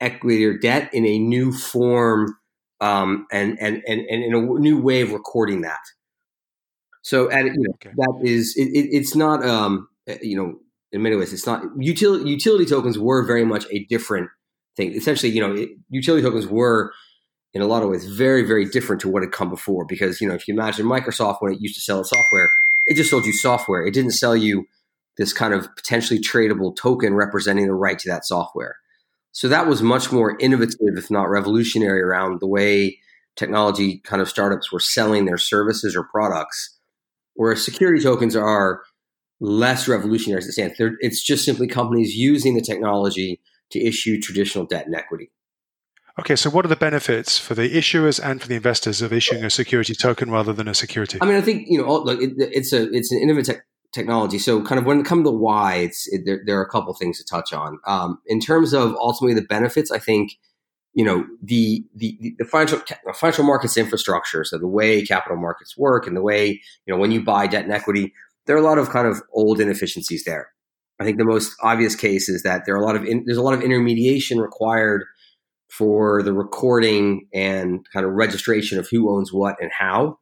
equity 0.00 0.44
or 0.44 0.58
debt 0.58 0.92
in 0.92 1.06
a 1.06 1.18
new 1.18 1.52
form 1.52 2.36
um, 2.80 3.26
and, 3.32 3.56
and 3.60 3.82
and 3.86 4.00
and 4.00 4.24
in 4.24 4.34
a 4.34 4.40
new 4.40 4.80
way 4.80 5.00
of 5.00 5.12
recording 5.12 5.60
that. 5.60 5.80
So, 7.04 7.30
at 7.30 7.44
you 7.44 7.52
know, 7.52 7.74
okay. 7.74 7.90
that 7.94 8.20
is 8.24 8.56
it, 8.56 8.68
it, 8.68 8.88
it's 8.96 9.14
not 9.14 9.44
um, 9.44 9.88
you 10.22 10.36
know 10.36 10.56
in 10.90 11.02
many 11.02 11.16
ways, 11.16 11.32
it's 11.32 11.44
not 11.44 11.64
utility, 11.76 12.30
utility 12.30 12.64
tokens 12.64 12.98
were 12.98 13.26
very 13.26 13.44
much 13.44 13.66
a 13.72 13.84
different 13.86 14.30
thing. 14.76 14.92
Essentially, 14.92 15.30
you 15.32 15.40
know, 15.40 15.52
it, 15.52 15.70
utility 15.90 16.22
tokens 16.22 16.46
were 16.46 16.92
in 17.52 17.60
a 17.60 17.66
lot 17.66 17.82
of 17.82 17.90
ways 17.90 18.06
very, 18.06 18.42
very 18.42 18.64
different 18.64 19.02
to 19.02 19.08
what 19.08 19.22
had 19.22 19.32
come 19.32 19.50
before. 19.50 19.84
Because 19.84 20.20
you 20.20 20.28
know, 20.28 20.34
if 20.34 20.48
you 20.48 20.54
imagine 20.54 20.86
Microsoft 20.86 21.38
when 21.40 21.52
it 21.52 21.60
used 21.60 21.74
to 21.74 21.80
sell 21.80 22.00
its 22.00 22.10
software, 22.10 22.48
it 22.86 22.94
just 22.94 23.10
sold 23.10 23.26
you 23.26 23.32
software. 23.32 23.84
It 23.84 23.92
didn't 23.92 24.12
sell 24.12 24.36
you 24.36 24.66
this 25.18 25.32
kind 25.32 25.52
of 25.52 25.68
potentially 25.76 26.20
tradable 26.20 26.74
token 26.74 27.14
representing 27.14 27.66
the 27.66 27.74
right 27.74 27.98
to 27.98 28.08
that 28.08 28.24
software. 28.24 28.76
So 29.32 29.48
that 29.48 29.66
was 29.66 29.82
much 29.82 30.12
more 30.12 30.38
innovative, 30.38 30.96
if 30.96 31.10
not 31.10 31.28
revolutionary, 31.28 32.02
around 32.02 32.40
the 32.40 32.46
way 32.46 32.98
technology 33.34 33.98
kind 33.98 34.22
of 34.22 34.28
startups 34.28 34.72
were 34.72 34.78
selling 34.78 35.24
their 35.24 35.38
services 35.38 35.96
or 35.96 36.04
products. 36.04 36.73
Whereas 37.34 37.64
security 37.64 38.02
tokens 38.02 38.36
are 38.36 38.82
less 39.40 39.88
revolutionary 39.88 40.38
as 40.38 40.46
it 40.46 40.52
stands. 40.52 40.78
They're, 40.78 40.96
it's 41.00 41.22
just 41.22 41.44
simply 41.44 41.66
companies 41.66 42.16
using 42.16 42.54
the 42.54 42.60
technology 42.60 43.40
to 43.70 43.80
issue 43.80 44.20
traditional 44.20 44.64
debt 44.66 44.86
and 44.86 44.94
equity. 44.94 45.30
Okay, 46.18 46.36
so 46.36 46.48
what 46.48 46.64
are 46.64 46.68
the 46.68 46.76
benefits 46.76 47.38
for 47.38 47.54
the 47.54 47.68
issuers 47.74 48.24
and 48.24 48.40
for 48.40 48.46
the 48.46 48.54
investors 48.54 49.02
of 49.02 49.12
issuing 49.12 49.44
a 49.44 49.50
security 49.50 49.94
token 49.94 50.30
rather 50.30 50.52
than 50.52 50.68
a 50.68 50.74
security? 50.74 51.18
I 51.20 51.26
mean, 51.26 51.34
I 51.34 51.40
think 51.40 51.66
you 51.66 51.82
know, 51.82 51.92
look, 51.92 52.22
it, 52.22 52.34
it's 52.38 52.72
a 52.72 52.88
it's 52.92 53.10
an 53.10 53.18
innovative 53.18 53.62
technology. 53.92 54.38
So, 54.38 54.62
kind 54.62 54.78
of 54.78 54.86
when 54.86 55.00
it 55.00 55.06
comes 55.06 55.24
to 55.24 55.32
why, 55.32 55.76
it's 55.76 56.06
it, 56.12 56.22
there, 56.24 56.40
there, 56.46 56.58
are 56.58 56.64
a 56.64 56.68
couple 56.68 56.94
things 56.94 57.18
to 57.18 57.24
touch 57.24 57.52
on. 57.52 57.80
Um, 57.86 58.20
in 58.26 58.38
terms 58.38 58.72
of 58.72 58.94
ultimately 58.94 59.34
the 59.34 59.46
benefits, 59.46 59.90
I 59.90 59.98
think 59.98 60.32
you 60.94 61.04
know 61.04 61.26
the 61.42 61.84
the 61.94 62.34
the 62.38 62.44
financial 62.44 62.80
financial 63.14 63.44
markets 63.44 63.76
infrastructure, 63.76 64.44
so 64.44 64.58
the 64.58 64.66
way 64.66 65.04
capital 65.04 65.36
markets 65.36 65.76
work 65.76 66.06
and 66.06 66.16
the 66.16 66.22
way 66.22 66.60
you 66.86 66.94
know 66.94 66.96
when 66.96 67.12
you 67.12 67.22
buy 67.22 67.46
debt 67.46 67.64
and 67.64 67.72
equity, 67.72 68.12
there 68.46 68.56
are 68.56 68.60
a 68.60 68.62
lot 68.62 68.78
of 68.78 68.90
kind 68.90 69.06
of 69.06 69.20
old 69.32 69.60
inefficiencies 69.60 70.24
there. 70.24 70.48
I 71.00 71.04
think 71.04 71.18
the 71.18 71.24
most 71.24 71.54
obvious 71.62 71.96
case 71.96 72.28
is 72.28 72.42
that 72.44 72.62
there 72.64 72.74
are 72.74 72.80
a 72.80 72.84
lot 72.84 72.96
of 72.96 73.04
in, 73.04 73.24
there's 73.26 73.38
a 73.38 73.42
lot 73.42 73.54
of 73.54 73.62
intermediation 73.62 74.38
required 74.38 75.04
for 75.68 76.22
the 76.22 76.32
recording 76.32 77.26
and 77.34 77.84
kind 77.92 78.06
of 78.06 78.12
registration 78.12 78.78
of 78.78 78.88
who 78.88 79.10
owns 79.10 79.32
what 79.32 79.56
and 79.60 79.72
how. 79.76 80.18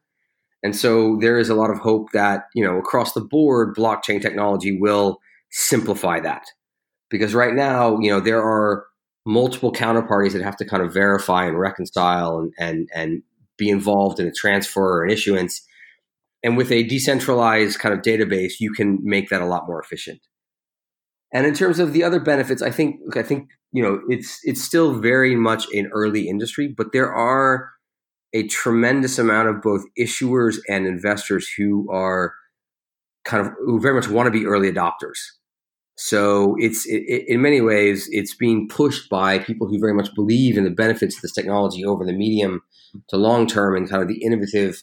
And 0.62 0.75
so 0.75 1.19
there 1.21 1.38
is 1.38 1.50
a 1.50 1.55
lot 1.55 1.71
of 1.71 1.79
hope 1.79 2.12
that, 2.12 2.45
you 2.55 2.64
know, 2.64 2.79
across 2.79 3.12
the 3.12 3.21
board, 3.21 3.76
blockchain 3.76 4.23
technology 4.23 4.79
will 4.79 5.19
simplify 5.50 6.21
that. 6.21 6.45
Because 7.11 7.35
right 7.35 7.52
now, 7.52 7.99
you 7.99 8.11
know, 8.11 8.21
there 8.21 8.43
are 8.43 8.87
multiple 9.25 9.73
counterparties 9.73 10.33
that 10.33 10.43
have 10.43 10.57
to 10.57 10.64
kind 10.64 10.83
of 10.83 10.93
verify 10.93 11.47
and 11.47 11.59
reconcile 11.59 12.38
and 12.38 12.52
and 12.59 12.88
and 12.95 13.23
be 13.57 13.69
involved 13.69 14.19
in 14.19 14.26
a 14.26 14.33
transfer 14.33 14.99
or 14.99 15.05
an 15.05 15.11
issuance. 15.11 15.67
And 16.43 16.57
with 16.57 16.73
a 16.73 16.83
decentralized 16.83 17.79
kind 17.79 17.95
of 17.95 18.02
database, 18.02 18.55
you 18.59 18.73
can 18.73 18.99
make 19.02 19.29
that 19.29 19.43
a 19.43 19.47
lot 19.47 19.67
more 19.69 19.81
efficient. 19.81 20.21
And 21.33 21.47
in 21.47 21.55
terms 21.55 21.79
of 21.79 21.93
the 21.93 22.02
other 22.02 22.21
benefits, 22.21 22.62
I 22.62 22.71
think 22.71 22.97
I 23.17 23.23
think 23.23 23.50
you 23.73 23.83
know 23.83 24.00
it's 24.09 24.41
it's 24.45 24.62
still 24.62 25.00
very 25.00 25.37
much 25.37 25.67
an 25.73 25.88
early 25.93 26.29
industry, 26.29 26.69
but 26.69 26.93
there 26.93 27.12
are 27.12 27.71
a 28.35 28.47
tremendous 28.49 29.19
amount 29.19 29.49
of 29.49 29.62
both 29.62 29.85
issuers 29.99 30.59
and 30.69 30.87
investors 30.87 31.49
who 31.57 31.91
are 31.91 32.35
kind 33.25 33.47
of 33.47 33.52
who 33.64 33.81
very 33.81 33.95
much 33.95 34.09
want 34.09 34.26
to 34.26 34.31
be 34.31 34.47
early 34.47 34.71
adopters. 34.71 35.19
So 36.04 36.56
it's 36.59 36.85
it, 36.87 37.26
in 37.28 37.42
many 37.42 37.61
ways 37.61 38.09
it's 38.11 38.35
being 38.35 38.66
pushed 38.68 39.09
by 39.09 39.38
people 39.38 39.68
who 39.68 39.78
very 39.78 39.94
much 39.94 40.12
believe 40.16 40.59
in 40.59 40.64
the 40.64 40.71
benefits 40.71 41.14
of 41.14 41.23
this 41.23 41.32
technology 41.32 41.85
over 41.85 42.04
the 42.04 42.12
medium 42.12 42.62
to 43.09 43.16
long 43.16 43.47
term 43.47 43.76
and 43.76 43.88
kind 43.88 44.02
of 44.02 44.09
the 44.09 44.21
innovative 44.21 44.82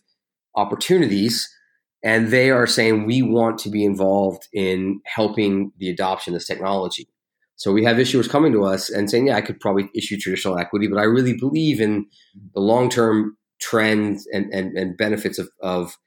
opportunities 0.55 1.53
and 2.01 2.29
they 2.29 2.51
are 2.51 2.65
saying 2.65 3.05
we 3.05 3.21
want 3.21 3.57
to 3.59 3.69
be 3.69 3.83
involved 3.83 4.47
in 4.53 5.01
helping 5.05 5.73
the 5.77 5.89
adoption 5.89 6.33
of 6.33 6.39
this 6.39 6.47
technology. 6.47 7.09
So 7.57 7.73
we 7.73 7.83
have 7.83 7.97
issuers 7.97 8.29
coming 8.29 8.53
to 8.53 8.63
us 8.63 8.89
and 8.89 9.09
saying, 9.09 9.27
"Yeah, 9.27 9.35
I 9.35 9.41
could 9.41 9.59
probably 9.59 9.89
issue 9.93 10.17
traditional 10.17 10.57
equity, 10.57 10.88
but 10.88 10.99
I 10.99 11.03
really 11.03 11.33
believe 11.33 11.81
in 11.81 12.05
the 12.53 12.61
long-term 12.61 13.35
trends 13.59 14.25
and, 14.31 14.45
and, 14.53 14.77
and 14.77 14.95
benefits 14.95 15.38
of, 15.38 15.49
of 15.61 15.97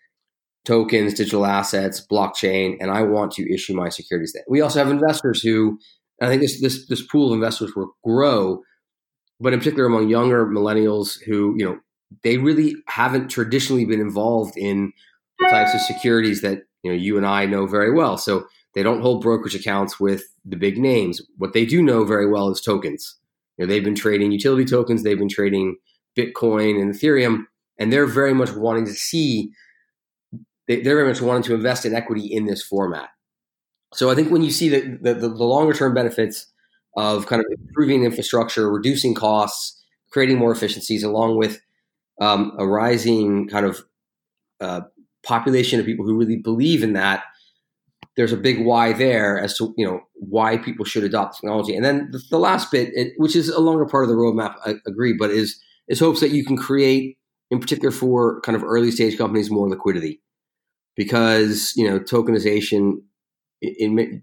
tokens, 0.64 1.14
digital 1.14 1.44
assets, 1.44 2.04
blockchain, 2.10 2.76
and 2.80 2.90
I 2.90 3.02
want 3.02 3.32
to 3.32 3.52
issue 3.52 3.74
my 3.74 3.88
securities." 3.88 4.32
There. 4.32 4.44
We 4.48 4.60
also 4.60 4.78
have 4.78 4.90
investors 4.90 5.42
who, 5.42 5.78
I 6.20 6.28
think 6.28 6.42
this 6.42 6.60
this 6.60 6.86
this 6.86 7.02
pool 7.06 7.28
of 7.28 7.34
investors 7.34 7.72
will 7.74 7.92
grow, 8.04 8.62
but 9.40 9.52
in 9.52 9.58
particular 9.58 9.86
among 9.86 10.08
younger 10.08 10.46
millennials 10.46 11.20
who 11.26 11.54
you 11.56 11.64
know 11.64 11.78
they 12.22 12.38
really 12.38 12.76
haven't 12.88 13.28
traditionally 13.28 13.84
been 13.84 14.00
involved 14.00 14.56
in 14.56 14.92
the 15.38 15.48
types 15.48 15.74
of 15.74 15.80
securities 15.80 16.42
that 16.42 16.62
you 16.82 16.90
know 16.90 16.96
you 16.96 17.16
and 17.16 17.26
I 17.26 17.46
know 17.46 17.66
very 17.66 17.92
well. 17.92 18.16
So 18.16 18.46
they 18.74 18.82
don't 18.82 19.02
hold 19.02 19.22
brokerage 19.22 19.54
accounts 19.54 20.00
with 20.00 20.24
the 20.44 20.56
big 20.56 20.78
names. 20.78 21.20
What 21.36 21.52
they 21.52 21.66
do 21.66 21.82
know 21.82 22.04
very 22.04 22.28
well 22.28 22.50
is 22.50 22.60
tokens. 22.60 23.18
You 23.56 23.66
know, 23.66 23.72
they've 23.72 23.84
been 23.84 23.94
trading 23.94 24.32
utility 24.32 24.64
tokens, 24.64 25.02
they've 25.02 25.18
been 25.18 25.28
trading 25.28 25.76
Bitcoin 26.16 26.80
and 26.80 26.94
Ethereum, 26.94 27.44
and 27.78 27.92
they're 27.92 28.06
very 28.06 28.34
much 28.34 28.52
wanting 28.52 28.86
to 28.86 28.94
see. 28.94 29.50
They're 30.68 30.82
very 30.82 31.06
much 31.06 31.20
wanting 31.20 31.42
to 31.44 31.54
invest 31.54 31.84
in 31.84 31.94
equity 31.94 32.26
in 32.26 32.46
this 32.46 32.62
format. 32.62 33.08
So 33.94 34.10
I 34.10 34.14
think 34.14 34.30
when 34.30 34.42
you 34.42 34.50
see 34.50 34.68
the, 34.68 34.98
the, 35.00 35.14
the 35.14 35.28
longer 35.28 35.74
term 35.74 35.94
benefits 35.94 36.46
of 36.96 37.26
kind 37.26 37.40
of 37.40 37.46
improving 37.60 38.04
infrastructure, 38.04 38.70
reducing 38.70 39.14
costs, 39.14 39.82
creating 40.10 40.38
more 40.38 40.52
efficiencies, 40.52 41.02
along 41.02 41.36
with 41.36 41.60
um, 42.20 42.52
a 42.58 42.66
rising 42.66 43.48
kind 43.48 43.66
of 43.66 43.82
uh, 44.60 44.82
population 45.22 45.80
of 45.80 45.86
people 45.86 46.04
who 46.04 46.16
really 46.16 46.36
believe 46.36 46.82
in 46.82 46.92
that, 46.92 47.24
there's 48.16 48.32
a 48.32 48.36
big 48.36 48.64
why 48.64 48.92
there 48.92 49.38
as 49.38 49.56
to 49.56 49.74
you 49.76 49.86
know 49.86 50.00
why 50.14 50.58
people 50.58 50.84
should 50.84 51.04
adopt 51.04 51.36
technology. 51.36 51.74
And 51.74 51.84
then 51.84 52.10
the, 52.12 52.22
the 52.30 52.38
last 52.38 52.70
bit, 52.70 52.90
it, 52.94 53.14
which 53.16 53.34
is 53.34 53.48
a 53.48 53.60
longer 53.60 53.86
part 53.86 54.04
of 54.04 54.10
the 54.10 54.16
roadmap, 54.16 54.54
I 54.66 54.74
agree, 54.86 55.14
but 55.18 55.30
is 55.30 55.60
is 55.88 55.98
hopes 55.98 56.20
that 56.20 56.30
you 56.30 56.44
can 56.44 56.56
create, 56.56 57.16
in 57.50 57.58
particular 57.58 57.90
for 57.90 58.40
kind 58.42 58.56
of 58.56 58.62
early 58.62 58.90
stage 58.90 59.16
companies, 59.16 59.50
more 59.50 59.68
liquidity, 59.68 60.20
because 60.96 61.72
you 61.76 61.88
know 61.88 61.98
tokenization 61.98 62.94
in, 63.60 64.22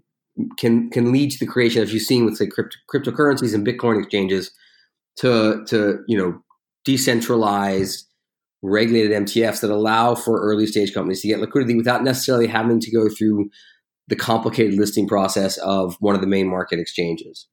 can 0.56 0.90
can 0.90 1.12
lead 1.12 1.30
to 1.30 1.38
the 1.38 1.50
creation, 1.50 1.82
as 1.82 1.92
you've 1.92 2.02
seen 2.02 2.24
with 2.24 2.36
say 2.36 2.46
crypto, 2.46 2.76
cryptocurrencies 2.92 3.54
and 3.54 3.66
Bitcoin 3.66 4.00
exchanges, 4.00 4.50
to 5.16 5.64
to 5.66 6.00
you 6.06 6.16
know 6.16 6.42
decentralized 6.84 8.06
regulated 8.62 9.10
MTFs 9.10 9.60
that 9.60 9.70
allow 9.70 10.14
for 10.14 10.40
early 10.40 10.66
stage 10.66 10.92
companies 10.92 11.22
to 11.22 11.28
get 11.28 11.40
liquidity 11.40 11.74
without 11.74 12.04
necessarily 12.04 12.46
having 12.46 12.78
to 12.80 12.90
go 12.90 13.08
through 13.08 13.48
the 14.08 14.16
complicated 14.16 14.78
listing 14.78 15.08
process 15.08 15.56
of 15.58 15.96
one 16.00 16.14
of 16.14 16.20
the 16.20 16.26
main 16.26 16.48
market 16.48 16.78
exchanges. 16.78 17.48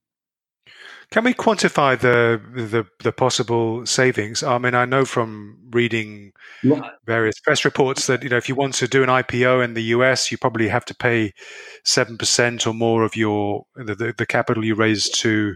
Can 1.09 1.23
we 1.23 1.33
quantify 1.33 1.97
the, 1.97 2.41
the 2.53 2.85
the, 3.01 3.13
possible 3.13 3.85
savings? 3.85 4.43
I 4.43 4.57
mean, 4.57 4.75
I 4.75 4.83
know 4.83 5.05
from 5.05 5.57
reading 5.71 6.33
various 7.05 7.39
press 7.39 7.63
reports 7.63 8.07
that 8.07 8.23
you 8.23 8.29
know 8.29 8.35
if 8.35 8.49
you 8.49 8.55
want 8.55 8.73
to 8.75 8.89
do 8.89 9.03
an 9.03 9.09
IPO 9.09 9.63
in 9.63 9.73
the 9.73 9.83
US, 9.83 10.31
you 10.31 10.37
probably 10.37 10.67
have 10.67 10.83
to 10.85 10.95
pay 10.95 11.33
seven 11.85 12.17
percent 12.17 12.67
or 12.67 12.73
more 12.73 13.03
of 13.03 13.15
your 13.15 13.65
the, 13.75 14.13
the, 14.17 14.25
capital 14.25 14.65
you 14.65 14.75
raise 14.75 15.09
to 15.09 15.55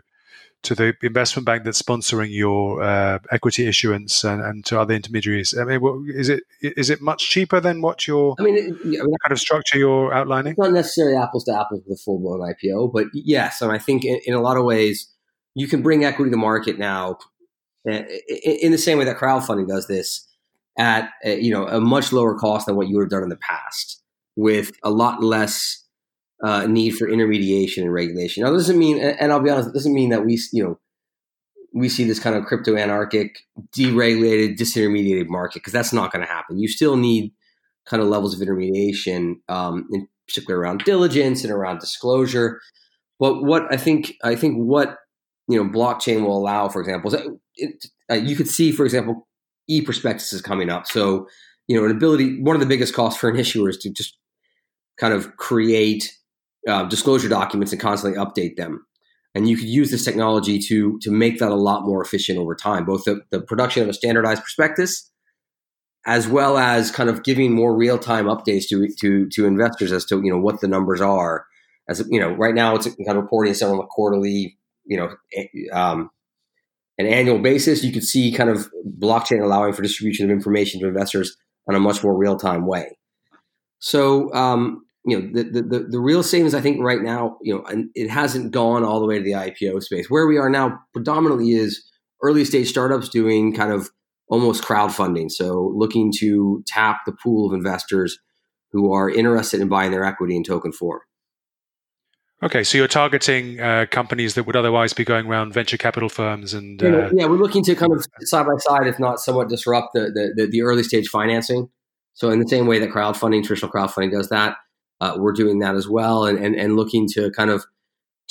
to 0.63 0.75
the 0.75 0.93
investment 1.01 1.46
bank 1.46 1.63
that's 1.63 1.81
sponsoring 1.81 2.29
your 2.31 2.81
uh, 2.81 3.20
equity 3.31 3.67
issuance 3.67 4.24
and, 4.24 4.41
and, 4.41 4.63
to 4.65 4.79
other 4.79 4.93
intermediaries? 4.93 5.58
I 5.58 5.63
mean, 5.63 6.05
is 6.08 6.29
it 6.29 6.43
is 6.62 6.89
it 6.89 7.01
much 7.01 7.29
cheaper 7.29 7.60
than 7.60 7.81
what 7.81 8.08
your 8.08 8.36
I 8.39 8.43
mean, 8.43 8.58
it, 8.58 8.74
I 8.84 9.03
mean, 9.03 9.15
kind 9.24 9.31
of 9.31 9.39
structure 9.39 9.77
you're 9.77 10.13
outlining? 10.13 10.55
Not 10.58 10.72
necessarily 10.72 11.17
apples 11.17 11.43
to 11.46 11.60
apples 11.60 11.81
with 11.86 12.00
a 12.00 12.01
full 12.01 12.20
blown 12.20 12.39
IPO, 12.39 12.93
but 12.93 13.08
yes, 13.13 13.62
and 13.62 13.72
I 13.72 13.79
think 13.79 14.05
in, 14.05 14.20
in, 14.25 14.34
a 14.34 14.41
lot 14.41 14.55
of 14.55 14.63
ways 14.63 15.12
you 15.55 15.67
can 15.67 15.81
bring 15.81 16.03
equity 16.05 16.31
to 16.31 16.38
market 16.38 16.79
now 16.79 17.17
uh, 17.89 18.03
in 18.53 18.72
the 18.72 18.77
same 18.77 18.98
way 18.98 19.05
that 19.05 19.17
crowdfunding 19.17 19.67
does 19.67 19.88
this 19.88 20.27
at 20.77 21.10
a, 21.24 21.39
you 21.39 21.51
know 21.51 21.67
a 21.67 21.81
much 21.81 22.12
lower 22.13 22.38
cost 22.38 22.65
than 22.65 22.75
what 22.75 22.88
you 22.88 22.96
would 22.96 23.03
have 23.03 23.10
done 23.10 23.24
in 23.24 23.29
the 23.29 23.38
past, 23.38 24.01
with 24.36 24.72
a 24.84 24.89
lot 24.89 25.24
less 25.24 25.84
uh, 26.43 26.65
need 26.65 26.91
for 26.91 27.10
intermediation 27.10 27.84
and 27.84 27.93
regulation. 27.93 28.43
Now, 28.43 28.51
doesn't 28.51 28.77
mean, 28.77 29.00
and 29.00 29.31
I'll 29.31 29.39
be 29.39 29.50
honest, 29.50 29.70
it 29.70 29.74
doesn't 29.74 29.93
mean 29.93 30.10
that 30.10 30.25
we, 30.25 30.39
you 30.51 30.63
know, 30.63 30.79
we 31.74 31.88
see 31.88 32.03
this 32.03 32.20
kind 32.20 32.36
of 32.36 32.46
crypto 32.46 32.75
anarchic, 32.75 33.39
deregulated, 33.75 34.58
disintermediated 34.58 35.27
market 35.27 35.60
because 35.60 35.74
that's 35.74 35.93
not 35.93 36.12
going 36.12 36.25
to 36.25 36.31
happen. 36.31 36.60
You 36.60 36.67
still 36.67 36.98
need 36.98 37.31
kind 37.86 38.01
of 38.01 38.10
levels 38.10 38.36
of 38.36 38.41
intermediation, 38.41 39.41
um, 39.50 39.88
in 39.91 40.08
particular 40.27 40.60
around 40.60 40.84
diligence 40.84 41.43
and 41.43 41.51
around 41.51 41.79
disclosure. 41.79 42.60
But 43.20 43.43
what 43.43 43.72
I 43.72 43.77
think, 43.77 44.13
I 44.24 44.36
think 44.36 44.58
what 44.58 44.98
you 45.48 45.62
know, 45.62 45.69
blockchain 45.69 46.24
will 46.24 46.38
allow, 46.38 46.69
for 46.69 46.81
example, 46.81 47.13
it, 47.55 47.86
uh, 48.10 48.15
you 48.15 48.36
could 48.36 48.48
see, 48.48 48.71
for 48.71 48.86
example, 48.86 49.27
e 49.67 49.81
prospectus 49.81 50.33
is 50.33 50.41
coming 50.41 50.69
up. 50.69 50.88
So, 50.88 51.27
you 51.67 51.77
know, 51.77 51.86
an 51.86 51.91
ability, 51.91 52.41
one 52.41 52.55
of 52.55 52.60
the 52.60 52.65
biggest 52.65 52.93
costs 52.93 53.19
for 53.19 53.29
an 53.29 53.38
issuer 53.38 53.69
is 53.69 53.77
to 53.79 53.89
just 53.89 54.17
kind 54.98 55.13
of 55.13 55.36
create 55.38 56.17
uh, 56.67 56.86
disclosure 56.86 57.29
documents 57.29 57.71
and 57.71 57.81
constantly 57.81 58.19
update 58.19 58.55
them. 58.55 58.86
And 59.33 59.48
you 59.48 59.55
could 59.55 59.69
use 59.69 59.91
this 59.91 60.03
technology 60.03 60.60
to 60.60 61.00
to 61.00 61.12
make 61.12 61.39
that 61.39 61.51
a 61.51 61.55
lot 61.55 61.86
more 61.86 62.03
efficient 62.03 62.38
over 62.38 62.53
time, 62.53 62.86
both 62.86 63.05
the, 63.05 63.21
the 63.31 63.41
production 63.41 63.81
of 63.81 63.89
a 63.89 63.93
standardized 63.93 64.41
prospectus 64.41 65.12
as 66.05 66.27
well 66.27 66.57
as 66.57 66.91
kind 66.91 67.10
of 67.10 67.24
giving 67.24 67.53
more 67.53 67.75
real 67.75 67.98
time 67.98 68.25
updates 68.25 68.67
to, 68.69 68.88
to 69.00 69.29
to 69.29 69.45
investors 69.45 69.91
as 69.91 70.05
to 70.05 70.21
you 70.24 70.31
know 70.31 70.39
what 70.39 70.62
the 70.62 70.67
numbers 70.67 71.01
are. 71.01 71.45
As 71.88 72.05
you 72.10 72.19
know, 72.19 72.31
right 72.31 72.55
now 72.55 72.75
it's 72.75 72.86
kind 72.86 73.17
of 73.17 73.17
reporting 73.17 73.53
a 73.53 73.83
quarterly, 73.88 74.57
you 74.91 74.98
know, 74.98 75.10
um, 75.71 76.10
an 76.98 77.05
annual 77.05 77.39
basis. 77.39 77.83
You 77.83 77.93
could 77.93 78.03
see 78.03 78.31
kind 78.31 78.50
of 78.50 78.69
blockchain 79.00 79.41
allowing 79.41 79.74
for 79.74 79.81
distribution 79.81 80.25
of 80.25 80.31
information 80.31 80.81
to 80.81 80.88
investors 80.88 81.38
on 81.67 81.75
a 81.75 81.79
much 81.79 82.03
more 82.03 82.15
real 82.15 82.36
time 82.36 82.67
way. 82.67 82.98
So 83.79 84.33
um, 84.33 84.86
you 85.05 85.19
know 85.19 85.29
the, 85.33 85.62
the 85.62 85.88
the 85.89 86.00
real 86.00 86.24
savings 86.24 86.53
I 86.53 86.62
think 86.62 86.81
right 86.81 87.01
now 87.01 87.38
you 87.41 87.55
know 87.55 87.63
and 87.63 87.89
it 87.95 88.10
hasn't 88.10 88.51
gone 88.51 88.83
all 88.83 89.00
the 89.00 89.05
way 89.05 89.17
to 89.17 89.24
the 89.24 89.31
IPO 89.31 89.81
space 89.81 90.10
where 90.10 90.27
we 90.27 90.38
are 90.38 90.50
now 90.50 90.79
predominantly 90.93 91.51
is 91.51 91.83
early 92.21 92.45
stage 92.45 92.69
startups 92.69 93.10
doing 93.10 93.55
kind 93.55 93.71
of 93.74 93.89
almost 94.27 94.63
crowdfunding 94.63 95.31
so 95.31 95.74
looking 95.75 96.12
to 96.19 96.63
tap 96.67 97.00
the 97.07 97.13
pool 97.13 97.48
of 97.48 97.55
investors 97.55 98.19
who 98.71 98.93
are 98.93 99.10
interested 99.10 99.60
in 99.60 99.67
buying 99.67 99.91
their 99.91 100.05
equity 100.05 100.36
in 100.36 100.43
token 100.43 100.71
form. 100.71 101.01
Okay, 102.43 102.63
so 102.63 102.77
you're 102.77 102.88
targeting 102.88 103.60
uh, 103.60 103.86
companies 103.91 104.33
that 104.33 104.48
would 104.48 104.55
otherwise 104.55 104.93
be 104.93 105.03
going 105.05 105.27
around 105.27 105.53
venture 105.53 105.77
capital 105.77 106.10
firms, 106.10 106.55
and 106.55 106.81
uh, 106.81 107.10
yeah, 107.13 107.27
we're 107.27 107.38
looking 107.38 107.63
to 107.65 107.75
kind 107.75 107.93
of 107.93 108.03
side 108.21 108.48
by 108.48 108.57
side, 108.57 108.88
if 108.88 109.00
not 109.00 109.19
somewhat 109.19 109.48
disrupt 109.48 109.93
the, 109.93 110.12
the, 110.12 110.33
the, 110.36 110.48
the 110.48 110.62
early 110.63 110.81
stage 110.81 111.07
financing. 111.07 111.69
So 112.13 112.31
in 112.31 112.39
the 112.39 112.48
same 112.48 112.65
way 112.65 112.79
that 112.79 112.89
crowdfunding, 112.89 113.43
traditional 113.43 113.71
crowdfunding 113.71 114.12
does 114.12 114.29
that, 114.29 114.57
uh, 115.01 115.17
we're 115.17 115.33
doing 115.33 115.60
that 115.60 115.75
as 115.75 115.88
well, 115.88 116.25
and, 116.25 116.39
and 116.39 116.55
and 116.55 116.75
looking 116.75 117.07
to 117.13 117.29
kind 117.31 117.51
of 117.51 117.63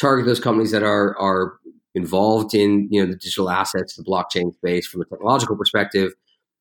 target 0.00 0.26
those 0.26 0.40
companies 0.40 0.73
that 0.73 0.83
are 0.83 1.17
are 1.19 1.59
involved 1.95 2.52
in 2.52 2.88
you 2.90 3.00
know 3.00 3.09
the 3.09 3.17
digital 3.17 3.49
assets, 3.49 3.95
the 3.95 4.02
blockchain 4.02 4.52
space 4.55 4.88
from 4.88 5.02
a 5.02 5.05
technological 5.05 5.57
perspective, 5.57 6.12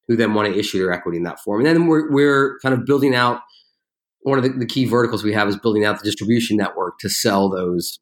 who 0.08 0.16
then 0.16 0.36
want 0.36 0.52
to 0.52 0.60
issue 0.60 0.78
their 0.78 0.92
equity 0.92 1.18
in 1.18 1.24
that 1.24 1.40
form. 1.40 1.62
And 1.62 1.68
then 1.68 1.88
we're 1.88 2.12
we're 2.12 2.60
kind 2.62 2.74
of 2.74 2.86
building 2.86 3.16
out 3.16 3.42
one 4.22 4.38
of 4.38 4.44
the, 4.44 4.50
the, 4.50 4.66
key 4.66 4.86
verticals 4.86 5.24
we 5.24 5.34
have 5.34 5.48
is 5.48 5.58
building 5.58 5.86
out 5.86 5.98
the 5.98 6.04
distribution 6.04 6.58
network 6.58 7.00
to 7.00 7.10
sell 7.10 7.50
those 7.50 8.00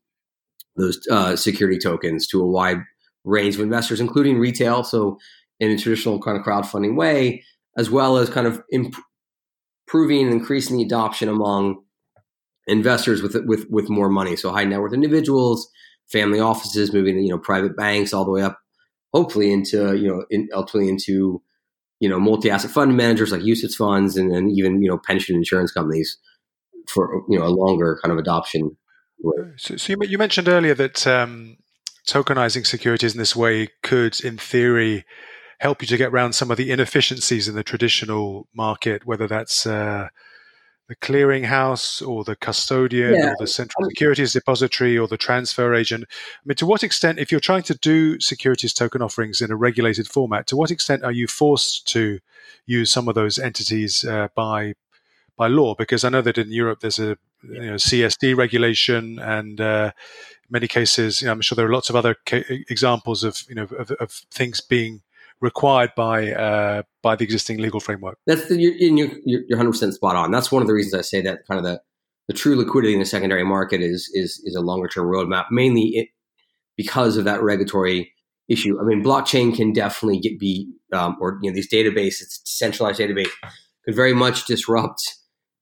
those 0.75 0.99
uh, 1.11 1.35
security 1.35 1.77
tokens 1.77 2.27
to 2.27 2.41
a 2.41 2.47
wide 2.47 2.77
range 3.23 3.55
of 3.55 3.61
investors, 3.61 3.99
including 3.99 4.39
retail. 4.39 4.83
So 4.83 5.17
in 5.59 5.71
a 5.71 5.77
traditional 5.77 6.21
kind 6.21 6.37
of 6.37 6.45
crowdfunding 6.45 6.95
way, 6.95 7.43
as 7.77 7.89
well 7.89 8.17
as 8.17 8.29
kind 8.29 8.47
of 8.47 8.61
imp- 8.71 8.95
improving 9.87 10.25
and 10.25 10.33
increasing 10.33 10.77
the 10.77 10.83
adoption 10.83 11.29
among 11.29 11.83
investors 12.67 13.21
with 13.21 13.35
with 13.45 13.65
with 13.69 13.89
more 13.89 14.09
money. 14.09 14.35
So 14.35 14.51
high 14.51 14.65
net 14.65 14.79
worth 14.79 14.93
individuals, 14.93 15.69
family 16.11 16.39
offices, 16.39 16.93
moving 16.93 17.17
you 17.19 17.29
know 17.29 17.39
private 17.39 17.75
banks, 17.75 18.13
all 18.13 18.25
the 18.25 18.31
way 18.31 18.41
up, 18.41 18.59
hopefully 19.13 19.51
into 19.51 19.95
you 19.95 20.07
know 20.07 20.25
in, 20.29 20.49
ultimately 20.53 20.89
into 20.89 21.41
you 21.99 22.09
know, 22.09 22.19
multi-asset 22.19 22.71
fund 22.71 22.95
managers 22.95 23.31
like 23.31 23.41
UCITS 23.41 23.75
funds 23.75 24.17
and 24.17 24.31
then 24.31 24.49
even, 24.49 24.81
you 24.81 24.89
know, 24.89 24.97
pension 24.97 25.35
insurance 25.35 25.71
companies 25.71 26.17
for, 26.87 27.23
you 27.29 27.39
know, 27.39 27.45
a 27.45 27.49
longer 27.49 27.99
kind 28.03 28.11
of 28.11 28.17
adoption. 28.17 28.77
So, 29.57 29.77
so 29.77 29.93
you, 29.93 29.97
you, 30.07 30.17
mentioned 30.17 30.47
earlier 30.47 30.75
that 30.75 31.07
um, 31.07 31.57
tokenizing 32.07 32.67
securities 32.67 33.13
in 33.13 33.19
this 33.19 33.35
way 33.35 33.69
could, 33.81 34.19
in 34.21 34.37
theory, 34.37 35.05
help 35.59 35.81
you 35.81 35.87
to 35.87 35.97
get 35.97 36.11
around 36.11 36.33
some 36.33 36.51
of 36.51 36.57
the 36.57 36.71
inefficiencies 36.71 37.47
in 37.47 37.55
the 37.55 37.63
traditional 37.63 38.47
market, 38.55 39.05
whether 39.05 39.27
that's 39.27 39.65
uh, 39.65 40.09
the 40.87 40.95
clearinghouse 40.95 42.05
or 42.07 42.23
the 42.23 42.35
custodian 42.35 43.13
yeah. 43.13 43.31
or 43.31 43.35
the 43.39 43.47
central 43.47 43.87
securities 43.89 44.33
depository 44.33 44.97
or 44.97 45.07
the 45.07 45.17
transfer 45.17 45.73
agent. 45.73 46.05
I 46.09 46.41
mean, 46.45 46.55
to 46.55 46.65
what 46.65 46.83
extent, 46.83 47.19
if 47.19 47.29
you're 47.31 47.41
trying 47.41 47.63
to 47.63 47.75
do 47.75 48.19
securities 48.21 48.73
token 48.73 49.01
offerings 49.01 49.41
in 49.41 49.51
a 49.51 49.55
regulated 49.57 50.07
format, 50.07 50.47
to 50.47 50.55
what 50.55 50.71
extent 50.71 51.03
are 51.03 51.11
you 51.11 51.27
forced 51.27 51.87
to 51.89 52.19
use 52.65 52.89
some 52.89 53.09
of 53.09 53.15
those 53.15 53.37
entities 53.37 54.05
uh, 54.05 54.29
by 54.33 54.75
by 55.35 55.47
law? 55.47 55.75
Because 55.75 56.03
I 56.03 56.09
know 56.09 56.21
that 56.21 56.37
in 56.37 56.51
Europe 56.51 56.79
there's 56.79 56.99
a 56.99 57.17
you 57.43 57.61
know, 57.61 57.75
CSD 57.75 58.35
regulation, 58.35 59.19
and 59.19 59.59
uh, 59.59 59.91
in 59.93 60.51
many 60.51 60.67
cases, 60.67 61.21
you 61.21 61.27
know, 61.27 61.33
I'm 61.33 61.41
sure 61.41 61.55
there 61.57 61.67
are 61.67 61.73
lots 61.73 61.89
of 61.89 61.97
other 61.97 62.15
ca- 62.25 62.45
examples 62.69 63.25
of 63.25 63.43
you 63.49 63.55
know 63.55 63.67
of, 63.77 63.91
of 63.91 64.11
things 64.31 64.61
being 64.61 65.01
required 65.41 65.91
by 65.95 66.31
uh, 66.31 66.83
by 67.03 67.15
the 67.15 67.23
existing 67.23 67.59
legal 67.59 67.79
framework. 67.79 68.17
That's 68.25 68.47
the, 68.47 68.59
you're, 68.59 68.73
you're, 68.73 69.11
you're 69.25 69.57
100% 69.57 69.93
spot 69.93 70.15
on. 70.15 70.31
That's 70.31 70.51
one 70.51 70.61
of 70.61 70.67
the 70.67 70.73
reasons 70.73 70.93
I 70.93 71.01
say 71.01 71.21
that 71.21 71.39
kind 71.47 71.59
of 71.59 71.63
the, 71.63 71.81
the 72.27 72.33
true 72.33 72.55
liquidity 72.55 72.93
in 72.93 72.99
the 72.99 73.05
secondary 73.05 73.43
market 73.43 73.81
is 73.81 74.09
is 74.13 74.41
is 74.45 74.55
a 74.55 74.61
longer 74.61 74.87
term 74.87 75.07
roadmap, 75.07 75.45
mainly 75.51 75.89
it, 75.95 76.09
because 76.75 77.17
of 77.17 77.25
that 77.25 77.41
regulatory 77.41 78.11
issue. 78.47 78.79
I 78.79 78.83
mean, 78.83 79.03
blockchain 79.03 79.55
can 79.55 79.73
definitely 79.73 80.19
get 80.19 80.39
be 80.39 80.69
um, 80.93 81.17
or 81.19 81.39
you 81.41 81.49
know 81.49 81.55
these 81.55 81.69
databases, 81.69 82.21
it's 82.21 82.39
decentralized 82.39 82.99
database, 82.99 83.29
could 83.85 83.95
very 83.95 84.13
much 84.13 84.45
disrupt 84.45 85.01